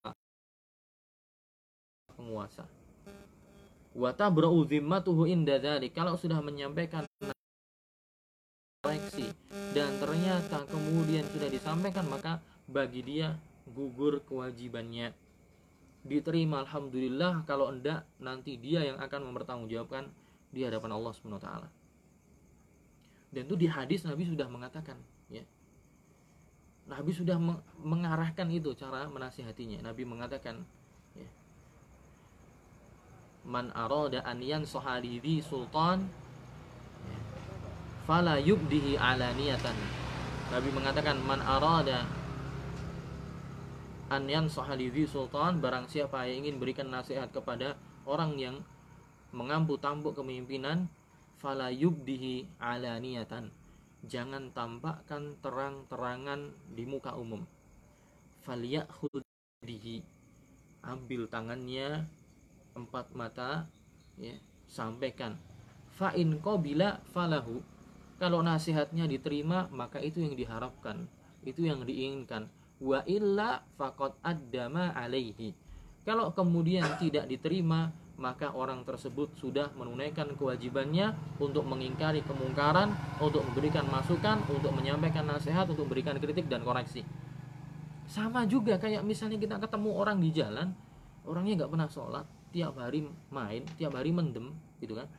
penguasa. 2.17 2.65
Wa 3.93 4.09
tabra'u 4.17 4.65
dhimmatuhu 4.65 5.29
inda 5.29 5.61
dzalik 5.61 5.93
kalau 5.93 6.17
sudah 6.17 6.41
menyampaikan 6.41 7.05
koreksi 8.83 9.31
dan 9.71 9.95
ternyata 9.95 10.67
kemudian 10.67 11.23
sudah 11.31 11.47
disampaikan 11.47 12.03
maka 12.11 12.43
bagi 12.67 12.99
dia 12.99 13.39
gugur 13.63 14.19
kewajibannya 14.27 15.15
diterima 16.03 16.67
alhamdulillah 16.67 17.47
kalau 17.47 17.71
enggak 17.71 18.03
nanti 18.19 18.59
dia 18.59 18.83
yang 18.83 18.99
akan 18.99 19.31
mempertanggungjawabkan 19.31 20.11
di 20.51 20.67
hadapan 20.67 20.91
Allah 20.93 21.11
Subhanahu 21.15 21.39
taala. 21.39 21.71
Dan 23.33 23.49
itu 23.49 23.55
di 23.57 23.65
hadis 23.65 24.05
Nabi 24.05 24.27
sudah 24.29 24.45
mengatakan 24.45 24.99
ya. 25.31 25.41
Nabi 26.83 27.15
sudah 27.15 27.39
mengarahkan 27.79 28.51
itu 28.51 28.75
cara 28.75 29.07
menasihatinya. 29.07 29.79
Nabi 29.79 30.03
mengatakan, 30.03 30.67
ya, 31.15 31.25
man 33.47 33.71
arada 33.71 34.19
an 34.27 34.43
yansaha 34.43 34.99
sultan 35.39 36.11
fala 38.03 38.35
yubdihi 38.39 38.99
alaniyatan. 38.99 39.77
Nabi 40.51 40.69
mengatakan 40.75 41.17
man 41.23 41.39
arada 41.39 42.03
an 44.11 44.27
yansaha 44.27 44.75
sultan 45.07 45.63
barang 45.63 45.89
siapa 45.89 46.27
yang 46.27 46.45
ingin 46.45 46.59
berikan 46.59 46.91
nasihat 46.91 47.31
kepada 47.31 47.79
orang 48.03 48.37
yang 48.37 48.55
mengampu 49.33 49.79
tampuk 49.79 50.13
kepemimpinan 50.13 50.91
fala 51.39 51.71
yubdihi 51.71 52.59
alaniyatan. 52.59 53.49
Jangan 54.03 54.51
tampakkan 54.51 55.39
terang-terangan 55.39 56.51
di 56.75 56.83
muka 56.83 57.15
umum. 57.15 57.47
Falyakhudhihi 58.43 60.03
ambil 60.83 61.31
tangannya 61.31 62.03
empat 62.75 63.15
mata 63.15 63.63
ya 64.19 64.35
sampaikan. 64.67 65.39
Fa 65.95 66.11
in 66.19 66.35
qabila 66.43 66.99
falahu 67.15 67.63
kalau 68.23 68.39
nasihatnya 68.39 69.03
diterima 69.03 69.67
maka 69.75 69.99
itu 69.99 70.23
yang 70.23 70.39
diharapkan 70.39 71.11
itu 71.43 71.67
yang 71.67 71.83
diinginkan 71.83 72.47
wa 72.79 73.03
illa 73.03 73.67
faqad 73.75 74.15
addama 74.23 74.95
alaihi 74.95 75.51
kalau 76.07 76.31
kemudian 76.31 76.87
tidak 77.03 77.27
diterima 77.27 77.91
maka 78.15 78.55
orang 78.55 78.85
tersebut 78.87 79.35
sudah 79.35 79.73
menunaikan 79.75 80.37
kewajibannya 80.37 81.17
untuk 81.41 81.65
mengingkari 81.65 82.21
kemungkaran, 82.21 82.93
untuk 83.17 83.41
memberikan 83.41 83.89
masukan, 83.89 84.37
untuk 84.53 84.69
menyampaikan 84.69 85.25
nasihat, 85.25 85.65
untuk 85.65 85.89
memberikan 85.89 86.21
kritik 86.21 86.45
dan 86.45 86.61
koreksi. 86.61 87.01
Sama 88.05 88.45
juga 88.45 88.77
kayak 88.77 89.01
misalnya 89.01 89.41
kita 89.41 89.57
ketemu 89.57 89.89
orang 89.97 90.21
di 90.21 90.29
jalan, 90.29 90.71
orangnya 91.25 91.65
nggak 91.65 91.71
pernah 91.73 91.89
sholat, 91.89 92.25
tiap 92.53 92.77
hari 92.77 93.09
main, 93.33 93.65
tiap 93.81 93.97
hari 93.97 94.13
mendem, 94.13 94.53
gitu 94.77 94.93
kan? 94.93 95.09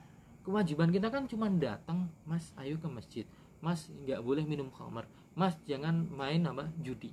Kewajiban 0.44 0.92
kita 0.92 1.08
kan 1.08 1.24
cuma 1.24 1.48
datang, 1.48 2.04
mas, 2.28 2.52
ayo 2.60 2.76
ke 2.76 2.84
masjid, 2.84 3.24
mas 3.64 3.88
nggak 4.04 4.20
boleh 4.20 4.44
minum 4.44 4.68
khamar, 4.68 5.08
mas 5.32 5.56
jangan 5.64 6.04
main 6.12 6.44
apa 6.44 6.68
judi. 6.84 7.08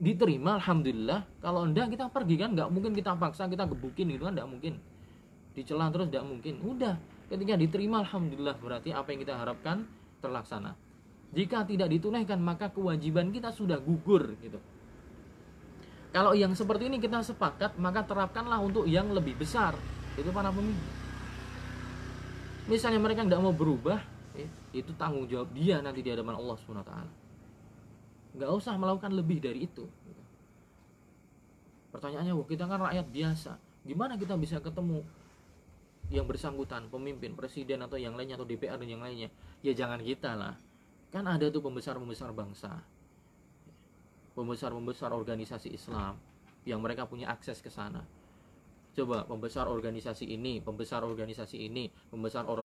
Diterima 0.00 0.56
alhamdulillah. 0.56 1.28
Kalau 1.44 1.68
enggak 1.68 1.92
kita 1.92 2.08
pergi 2.08 2.40
kan 2.40 2.56
nggak 2.56 2.72
mungkin 2.72 2.96
kita 2.96 3.12
paksa 3.20 3.52
kita 3.52 3.68
gebukin 3.68 4.16
gitu 4.16 4.24
kan 4.24 4.32
nggak 4.32 4.48
mungkin. 4.48 4.80
Dicela 5.52 5.92
terus 5.92 6.08
nggak 6.08 6.24
mungkin. 6.24 6.54
Udah 6.64 6.96
ketika 7.28 7.52
diterima 7.60 8.00
alhamdulillah 8.00 8.56
berarti 8.56 8.90
apa 8.96 9.12
yang 9.12 9.20
kita 9.20 9.36
harapkan? 9.36 9.84
Terlaksana. 10.24 10.72
Jika 11.36 11.68
tidak 11.68 11.92
ditunaikan 11.92 12.40
maka 12.40 12.72
kewajiban 12.72 13.28
kita 13.28 13.52
sudah 13.52 13.76
gugur 13.76 14.40
gitu. 14.40 14.56
Kalau 16.16 16.32
yang 16.32 16.56
seperti 16.56 16.88
ini 16.88 16.96
kita 16.96 17.20
sepakat 17.20 17.76
maka 17.76 18.08
terapkanlah 18.08 18.56
untuk 18.64 18.88
yang 18.88 19.12
lebih 19.12 19.36
besar. 19.36 19.76
Itu 20.16 20.32
para 20.32 20.48
pemimpin 20.48 21.03
misalnya 22.70 23.00
mereka 23.00 23.26
nggak 23.26 23.42
mau 23.42 23.52
berubah 23.52 24.00
eh, 24.34 24.48
itu 24.72 24.90
tanggung 24.96 25.28
jawab 25.28 25.52
dia 25.52 25.78
nanti 25.84 26.00
di 26.00 26.10
hadapan 26.10 26.40
Allah 26.40 26.56
swt 26.56 26.90
nggak 28.34 28.50
usah 28.50 28.74
melakukan 28.74 29.14
lebih 29.14 29.38
dari 29.38 29.70
itu. 29.70 29.86
Pertanyaannya 31.94 32.34
wah 32.34 32.46
kita 32.46 32.66
kan 32.66 32.82
rakyat 32.82 33.06
biasa. 33.06 33.52
Gimana 33.86 34.18
kita 34.18 34.34
bisa 34.34 34.58
ketemu 34.58 35.06
yang 36.10 36.26
bersangkutan 36.26 36.90
pemimpin 36.90 37.38
presiden 37.38 37.86
atau 37.86 37.96
yang 37.96 38.18
lainnya 38.18 38.34
atau 38.34 38.44
DPR 38.44 38.74
dan 38.74 38.90
yang 38.90 39.02
lainnya? 39.02 39.30
Ya 39.62 39.70
jangan 39.70 40.02
kita 40.02 40.34
lah. 40.34 40.58
Kan 41.14 41.30
ada 41.30 41.46
tuh 41.46 41.62
pembesar-pembesar 41.62 42.34
bangsa. 42.34 42.82
Pembesar-pembesar 44.34 45.14
organisasi 45.14 45.70
Islam 45.70 46.18
yang 46.66 46.82
mereka 46.82 47.06
punya 47.06 47.30
akses 47.30 47.62
ke 47.62 47.70
sana 47.70 48.02
coba 48.94 49.26
pembesar 49.26 49.66
organisasi 49.66 50.30
ini 50.30 50.62
pembesar 50.62 51.02
organisasi 51.02 51.66
ini 51.66 51.90
pembesar 52.08 52.46
orang 52.46 52.64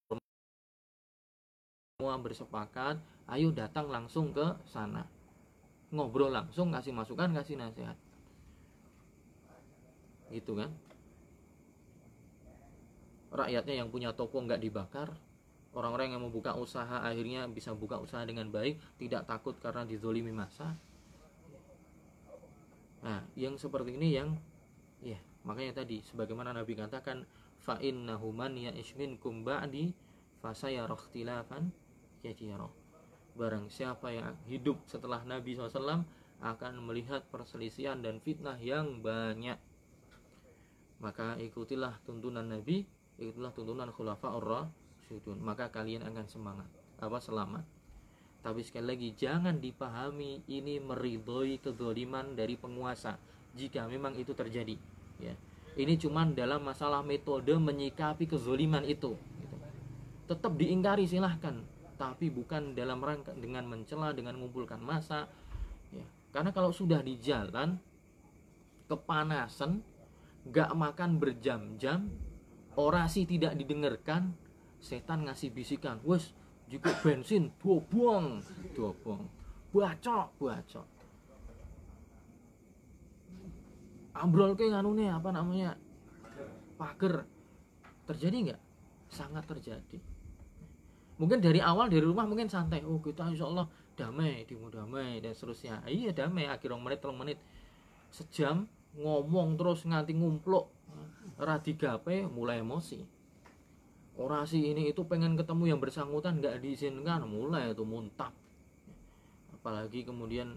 semua 2.00 2.16
bersepakat 2.16 2.96
ayo 3.28 3.52
datang 3.52 3.92
langsung 3.92 4.32
ke 4.32 4.56
sana. 4.72 5.04
Ngobrol 5.92 6.32
langsung 6.32 6.72
kasih 6.72 6.96
masukan 6.96 7.36
kasih 7.36 7.60
nasihat. 7.60 8.00
Gitu 10.32 10.56
kan? 10.56 10.72
Rakyatnya 13.36 13.84
yang 13.84 13.92
punya 13.92 14.16
toko 14.16 14.40
nggak 14.40 14.64
dibakar. 14.64 15.12
Orang-orang 15.76 16.16
yang 16.16 16.24
mau 16.24 16.32
buka 16.32 16.56
usaha 16.56 17.04
akhirnya 17.04 17.52
bisa 17.52 17.76
buka 17.76 18.00
usaha 18.00 18.24
dengan 18.24 18.48
baik 18.48 18.80
tidak 18.96 19.28
takut 19.28 19.60
karena 19.60 19.86
dizolimi 19.86 20.34
masa 20.34 20.74
nah 23.00 23.24
yang 23.40 23.56
seperti 23.56 23.96
ini 23.96 24.12
yang 24.12 24.36
ya 25.00 25.16
makanya 25.50 25.82
tadi 25.82 26.06
sebagaimana 26.06 26.54
Nabi 26.54 26.78
katakan 26.78 27.26
fa 27.58 27.82
innahu 27.82 28.30
man 28.30 28.54
ya'ish 28.54 28.94
minkum 28.94 29.42
ba'di 29.42 29.90
fasayara 30.46 30.94
ikhtilafan 30.94 31.74
katsiran 32.22 32.70
Barang 33.40 33.72
siapa 33.72 34.12
yang 34.12 34.36
hidup 34.52 34.84
setelah 34.84 35.24
Nabi 35.24 35.56
SAW 35.56 36.04
akan 36.44 36.74
melihat 36.84 37.24
perselisihan 37.32 38.00
dan 38.04 38.20
fitnah 38.20 38.60
yang 38.60 39.00
banyak. 39.00 39.56
Maka 41.00 41.40
ikutilah 41.40 42.04
tuntunan 42.04 42.44
Nabi, 42.44 42.84
ikutilah 43.16 43.56
tuntunan 43.56 43.88
khulafa'ur 43.96 44.44
rasyidun. 44.44 45.40
Maka 45.40 45.72
kalian 45.72 46.04
akan 46.04 46.28
semangat, 46.28 46.68
apa 47.00 47.24
selamat. 47.24 47.64
Tapi 48.44 48.60
sekali 48.64 48.92
lagi 48.92 49.10
jangan 49.16 49.60
dipahami 49.60 50.44
ini 50.52 50.84
meridhoi 50.84 51.60
kezaliman 51.64 52.36
dari 52.36 52.60
penguasa 52.60 53.16
jika 53.56 53.88
memang 53.88 54.20
itu 54.20 54.36
terjadi. 54.36 54.76
Ya. 55.20 55.36
Ini 55.80 55.96
cuma 56.00 56.28
dalam 56.28 56.66
masalah 56.66 57.06
metode 57.06 57.56
menyikapi 57.56 58.28
kezaliman 58.28 58.84
itu. 58.84 59.16
Gitu. 59.16 59.56
Tetap 60.28 60.56
diingkari 60.56 61.08
silahkan 61.08 61.60
tapi 62.00 62.32
bukan 62.32 62.72
dalam 62.72 63.04
rangka 63.04 63.36
dengan 63.36 63.68
mencela 63.68 64.16
dengan 64.16 64.40
mengumpulkan 64.40 64.80
masa 64.80 65.28
ya 65.92 66.08
karena 66.32 66.56
kalau 66.56 66.72
sudah 66.72 67.04
di 67.04 67.20
jalan 67.20 67.76
kepanasan 68.88 69.84
gak 70.48 70.72
makan 70.72 71.20
berjam-jam 71.20 72.08
orasi 72.80 73.28
tidak 73.28 73.52
didengarkan 73.60 74.32
setan 74.80 75.28
ngasih 75.28 75.52
bisikan 75.52 76.00
wes 76.08 76.32
juga 76.72 76.96
bensin 77.04 77.52
dua 77.60 77.84
buang 77.84 78.40
dua 78.72 78.96
buang 79.04 79.28
bacok 79.76 80.40
bacok 80.40 80.88
ambrol 84.20 84.54
ke 84.60 84.68
nganune 84.68 85.08
apa 85.08 85.32
namanya? 85.32 85.80
Pagar 86.76 87.24
terjadi 88.06 88.52
nggak? 88.52 88.62
Sangat 89.10 89.48
terjadi. 89.48 89.98
Mungkin 91.20 91.40
dari 91.44 91.60
awal 91.60 91.88
dari 91.88 92.04
rumah 92.04 92.28
mungkin 92.28 92.48
santai. 92.52 92.84
Oh 92.84 93.00
kita 93.00 93.28
insya 93.32 93.48
Allah 93.48 93.68
damai 93.96 94.44
demo 94.48 94.68
damai 94.68 95.20
dan 95.24 95.32
seterusnya. 95.32 95.84
Iya 95.88 96.12
damai. 96.12 96.48
Akhir 96.48 96.76
menit 96.76 97.00
tolong 97.00 97.20
menit. 97.20 97.40
Sejam 98.12 98.68
ngomong 98.96 99.56
terus 99.60 99.84
nganti 99.88 100.16
ngumpluk. 100.16 100.72
Radi 101.40 101.76
gape 101.76 102.28
mulai 102.28 102.60
emosi. 102.60 103.00
Orasi 104.20 104.76
ini 104.76 104.92
itu 104.92 105.08
pengen 105.08 105.40
ketemu 105.40 105.76
yang 105.76 105.80
bersangkutan 105.80 106.44
nggak 106.44 106.60
diizinkan. 106.60 107.24
Mulai 107.24 107.72
itu 107.72 107.88
muntah 107.88 108.32
apalagi 109.60 110.08
kemudian 110.08 110.56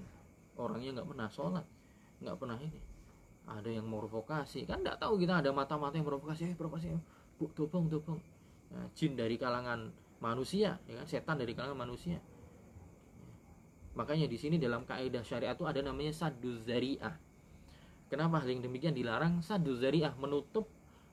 orangnya 0.54 1.02
nggak 1.02 1.08
pernah 1.10 1.26
sholat 1.26 1.66
nggak 2.22 2.38
pernah 2.38 2.54
ini 2.62 2.78
ada 3.46 3.70
yang 3.70 3.86
mau 3.86 4.02
provokasi. 4.02 4.64
Kan 4.64 4.82
nggak 4.82 5.02
tahu 5.02 5.18
kita 5.18 5.42
ada 5.42 5.50
mata-mata 5.50 5.98
yang 5.98 6.06
provokasi. 6.06 6.52
Eh 6.52 6.56
provokasi 6.56 6.94
bu 7.40 7.50
dobong 7.56 7.90
dobong 7.90 8.20
nah, 8.70 8.86
jin 8.94 9.18
dari 9.18 9.34
kalangan 9.34 9.90
manusia 10.22 10.78
ya 10.86 10.94
kan? 11.02 11.06
Setan 11.08 11.36
dari 11.40 11.52
kalangan 11.56 11.78
manusia. 11.88 12.20
Makanya 13.92 14.24
di 14.30 14.38
sini 14.40 14.56
dalam 14.56 14.88
kaidah 14.88 15.20
syariat 15.20 15.52
itu 15.52 15.68
ada 15.68 15.84
namanya 15.84 16.14
saduz 16.16 16.64
zari'ah. 16.64 17.12
Kenapa 18.08 18.40
hal 18.40 18.48
yang 18.48 18.64
demikian 18.64 18.96
dilarang? 18.96 19.44
Saduz 19.44 19.84
zari'ah 19.84 20.16
menutup 20.16 20.68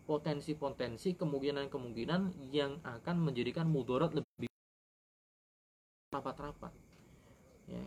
potensi-potensi 0.08 1.14
kemungkinan-kemungkinan 1.20 2.52
yang 2.56 2.80
akan 2.82 3.16
menjadikan 3.20 3.68
mudarat 3.68 4.16
lebih 4.16 4.48
rapat-rapat. 6.16 6.72
Ya 7.68 7.84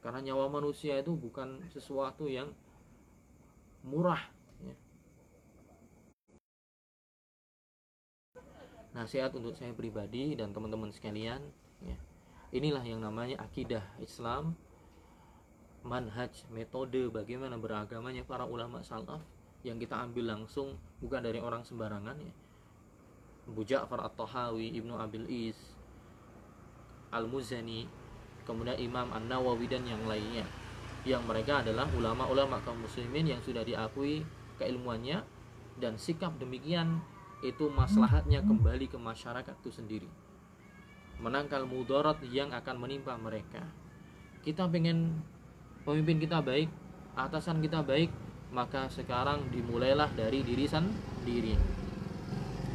karena 0.00 0.32
nyawa 0.32 0.48
manusia 0.48 0.96
itu 0.96 1.12
bukan 1.12 1.60
sesuatu 1.68 2.24
yang 2.24 2.48
murah 3.84 4.20
nasihat 8.90 9.30
untuk 9.38 9.54
saya 9.54 9.70
pribadi 9.70 10.34
dan 10.34 10.50
teman-teman 10.50 10.90
sekalian 10.90 11.38
ya. 11.86 11.96
inilah 12.50 12.82
yang 12.82 12.98
namanya 12.98 13.38
akidah 13.38 13.86
Islam 14.02 14.58
manhaj 15.86 16.44
metode 16.50 17.08
bagaimana 17.08 17.56
beragamanya 17.56 18.26
para 18.26 18.44
ulama 18.44 18.82
salaf 18.82 19.22
yang 19.62 19.78
kita 19.78 19.94
ambil 19.94 20.34
langsung 20.36 20.76
bukan 20.98 21.20
dari 21.22 21.38
orang 21.40 21.62
sembarangan 21.62 22.16
ya. 22.18 22.34
Abu 23.48 23.62
Ja'far 23.64 24.04
At-Tahawi 24.04 24.76
Ibnu 24.78 24.94
Abil 24.98 25.26
Is 25.30 25.58
Al-Muzani 27.14 27.86
kemudian 28.44 28.76
Imam 28.78 29.08
An 29.14 29.30
Nawawi 29.30 29.70
dan 29.70 29.86
yang 29.86 30.02
lainnya 30.04 30.44
yang 31.08 31.24
mereka 31.24 31.64
adalah 31.64 31.88
ulama-ulama 31.96 32.60
kaum 32.60 32.84
muslimin 32.84 33.32
yang 33.32 33.40
sudah 33.40 33.64
diakui 33.64 34.20
keilmuannya 34.60 35.24
dan 35.80 35.96
sikap 35.96 36.36
demikian 36.36 37.00
itu 37.40 37.72
maslahatnya 37.72 38.44
kembali 38.44 38.84
ke 38.92 39.00
masyarakat 39.00 39.54
itu 39.64 39.72
sendiri. 39.72 40.08
Menangkal 41.24 41.64
mudarat 41.64 42.20
yang 42.28 42.52
akan 42.52 42.76
menimpa 42.76 43.16
mereka. 43.16 43.64
Kita 44.44 44.68
pengen 44.68 45.24
pemimpin 45.88 46.20
kita 46.20 46.44
baik 46.44 46.68
atasan 47.16 47.64
kita 47.64 47.80
baik 47.80 48.12
maka 48.52 48.92
sekarang 48.92 49.48
dimulailah 49.48 50.12
dari 50.12 50.44
diri 50.44 50.68
sendiri. 50.68 51.56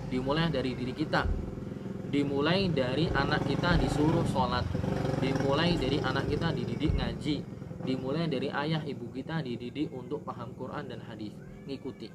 Dimulai 0.09 0.49
dari 0.49 0.73
diri 0.73 0.93
kita. 0.97 1.29
Dimulai 2.09 2.69
dari 2.73 3.05
anak 3.09 3.45
kita 3.45 3.77
disuruh 3.77 4.25
sholat. 4.25 4.65
Dimulai 5.21 5.77
dari 5.77 6.01
anak 6.01 6.25
kita 6.25 6.53
dididik 6.53 6.97
ngaji 6.97 7.54
dimulai 7.85 8.25
dari 8.25 8.49
ayah 8.49 8.81
ibu 8.81 9.13
kita 9.13 9.45
dididik 9.45 9.93
untuk 9.93 10.25
paham 10.25 10.57
Quran 10.57 10.89
dan 10.89 10.99
hadis. 11.05 11.31
Ngikuti. 11.69 12.09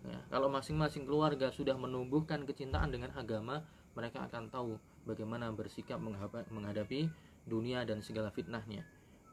Ya, 0.00 0.18
kalau 0.32 0.50
masing-masing 0.50 1.06
keluarga 1.06 1.54
sudah 1.54 1.78
menumbuhkan 1.78 2.42
kecintaan 2.42 2.90
dengan 2.90 3.14
agama 3.14 3.62
mereka 3.94 4.26
akan 4.26 4.50
tahu 4.50 4.72
bagaimana 5.06 5.52
bersikap 5.54 6.02
menghadapi 6.50 7.06
dunia 7.46 7.86
dan 7.86 8.02
segala 8.02 8.34
fitnahnya. 8.34 8.82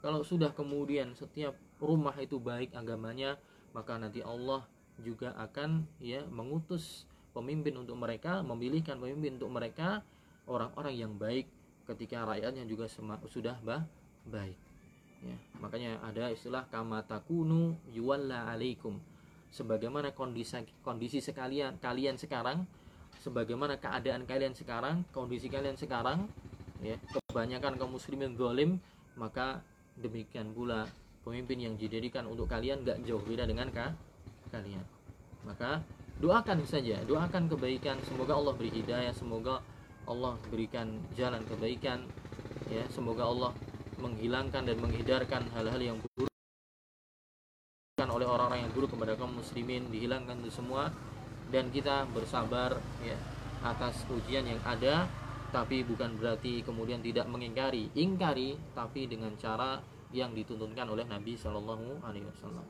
Kalau 0.04 0.22
sudah 0.22 0.54
kemudian 0.54 1.18
setiap 1.18 1.58
rumah 1.82 2.14
itu 2.22 2.38
baik 2.38 2.78
agamanya 2.78 3.42
maka 3.74 3.98
nanti 3.98 4.22
Allah 4.22 4.66
juga 5.02 5.34
akan 5.38 5.86
ya 6.02 6.26
mengutus 6.30 7.06
pemimpin 7.34 7.78
untuk 7.78 7.98
mereka 7.98 8.42
memilihkan 8.42 8.98
pemimpin 8.98 9.38
untuk 9.38 9.54
mereka 9.54 10.02
orang-orang 10.50 10.96
yang 10.98 11.14
baik 11.14 11.46
ketika 11.86 12.26
rakyatnya 12.26 12.66
juga 12.66 12.90
sudah 13.30 13.62
bah 13.62 13.86
baik 14.26 14.67
ya, 15.24 15.38
makanya 15.62 16.02
ada 16.06 16.30
istilah 16.30 16.66
kama 16.70 17.02
takunu 17.06 17.78
yuwalla 17.94 18.50
alaikum. 18.52 18.98
Sebagaimana 19.48 20.12
kondisi 20.12 20.60
kondisi 20.84 21.24
sekalian 21.24 21.80
kalian 21.80 22.20
sekarang 22.20 22.68
sebagaimana 23.24 23.80
keadaan 23.80 24.28
kalian 24.28 24.54
sekarang 24.54 25.08
kondisi 25.16 25.48
kalian 25.48 25.80
sekarang 25.80 26.28
ya 26.84 27.00
kebanyakan 27.32 27.80
kaum 27.80 27.98
muslimin 27.98 28.38
zalim 28.38 28.78
maka 29.18 29.66
demikian 29.98 30.54
pula 30.54 30.86
pemimpin 31.26 31.58
yang 31.58 31.74
dijadikan 31.76 32.30
untuk 32.30 32.46
kalian 32.48 32.86
gak 32.86 33.02
jauh 33.04 33.20
beda 33.24 33.50
dengan 33.50 33.68
kah 33.74 33.92
kalian. 34.54 34.84
Maka 35.44 35.82
doakan 36.22 36.64
saja 36.64 37.02
doakan 37.04 37.50
kebaikan. 37.50 37.98
Semoga 38.06 38.38
Allah 38.38 38.54
beri 38.54 38.72
hidayah 38.72 39.12
semoga 39.16 39.64
Allah 40.08 40.40
berikan 40.48 41.04
jalan 41.20 41.44
kebaikan 41.44 42.08
ya 42.72 42.84
semoga 42.88 43.28
Allah 43.28 43.52
menghilangkan 43.98 44.64
dan 44.66 44.78
menghindarkan 44.80 45.50
hal-hal 45.54 45.82
yang 45.82 45.98
buruk 46.02 46.30
oleh 47.98 48.30
orang-orang 48.30 48.66
yang 48.66 48.72
buruk 48.74 48.94
kepada 48.94 49.18
kaum 49.18 49.34
muslimin 49.34 49.90
dihilangkan 49.90 50.38
itu 50.42 50.54
semua 50.54 50.94
dan 51.50 51.70
kita 51.74 52.06
bersabar 52.14 52.78
ya 53.02 53.18
atas 53.66 54.06
ujian 54.10 54.46
yang 54.46 54.62
ada 54.62 55.10
tapi 55.50 55.82
bukan 55.82 56.14
berarti 56.20 56.62
kemudian 56.62 57.02
tidak 57.02 57.26
mengingkari 57.26 57.90
ingkari 57.98 58.60
tapi 58.78 59.10
dengan 59.10 59.34
cara 59.40 59.82
yang 60.12 60.32
dituntunkan 60.36 60.88
oleh 60.88 61.04
Nabi 61.04 61.36
Shallallahu 61.36 62.04
Alaihi 62.04 62.28
Wasallam. 62.32 62.64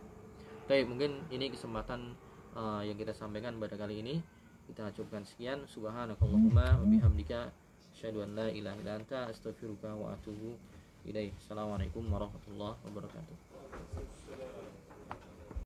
Baik, 0.66 0.90
mungkin 0.90 1.22
ini 1.30 1.54
kesempatan 1.54 2.18
uh, 2.58 2.82
yang 2.82 2.98
kita 2.98 3.14
sampaikan 3.14 3.56
pada 3.62 3.78
kali 3.78 4.02
ini. 4.02 4.16
Kita 4.68 4.92
cukupkan 4.92 5.24
sekian. 5.24 5.64
Subhanakallahumma 5.70 6.82
wa 6.82 6.86
bihamdika 6.86 7.54
asyhadu 7.96 8.26
an 8.26 8.36
la 8.36 8.48
ilaha 8.52 9.32
astaghfiruka 9.32 9.96
wa 9.96 10.18
ilaih. 11.08 11.32
Assalamualaikum 11.40 12.04
warahmatullahi 12.12 12.76
wabarakatuh. 12.84 13.36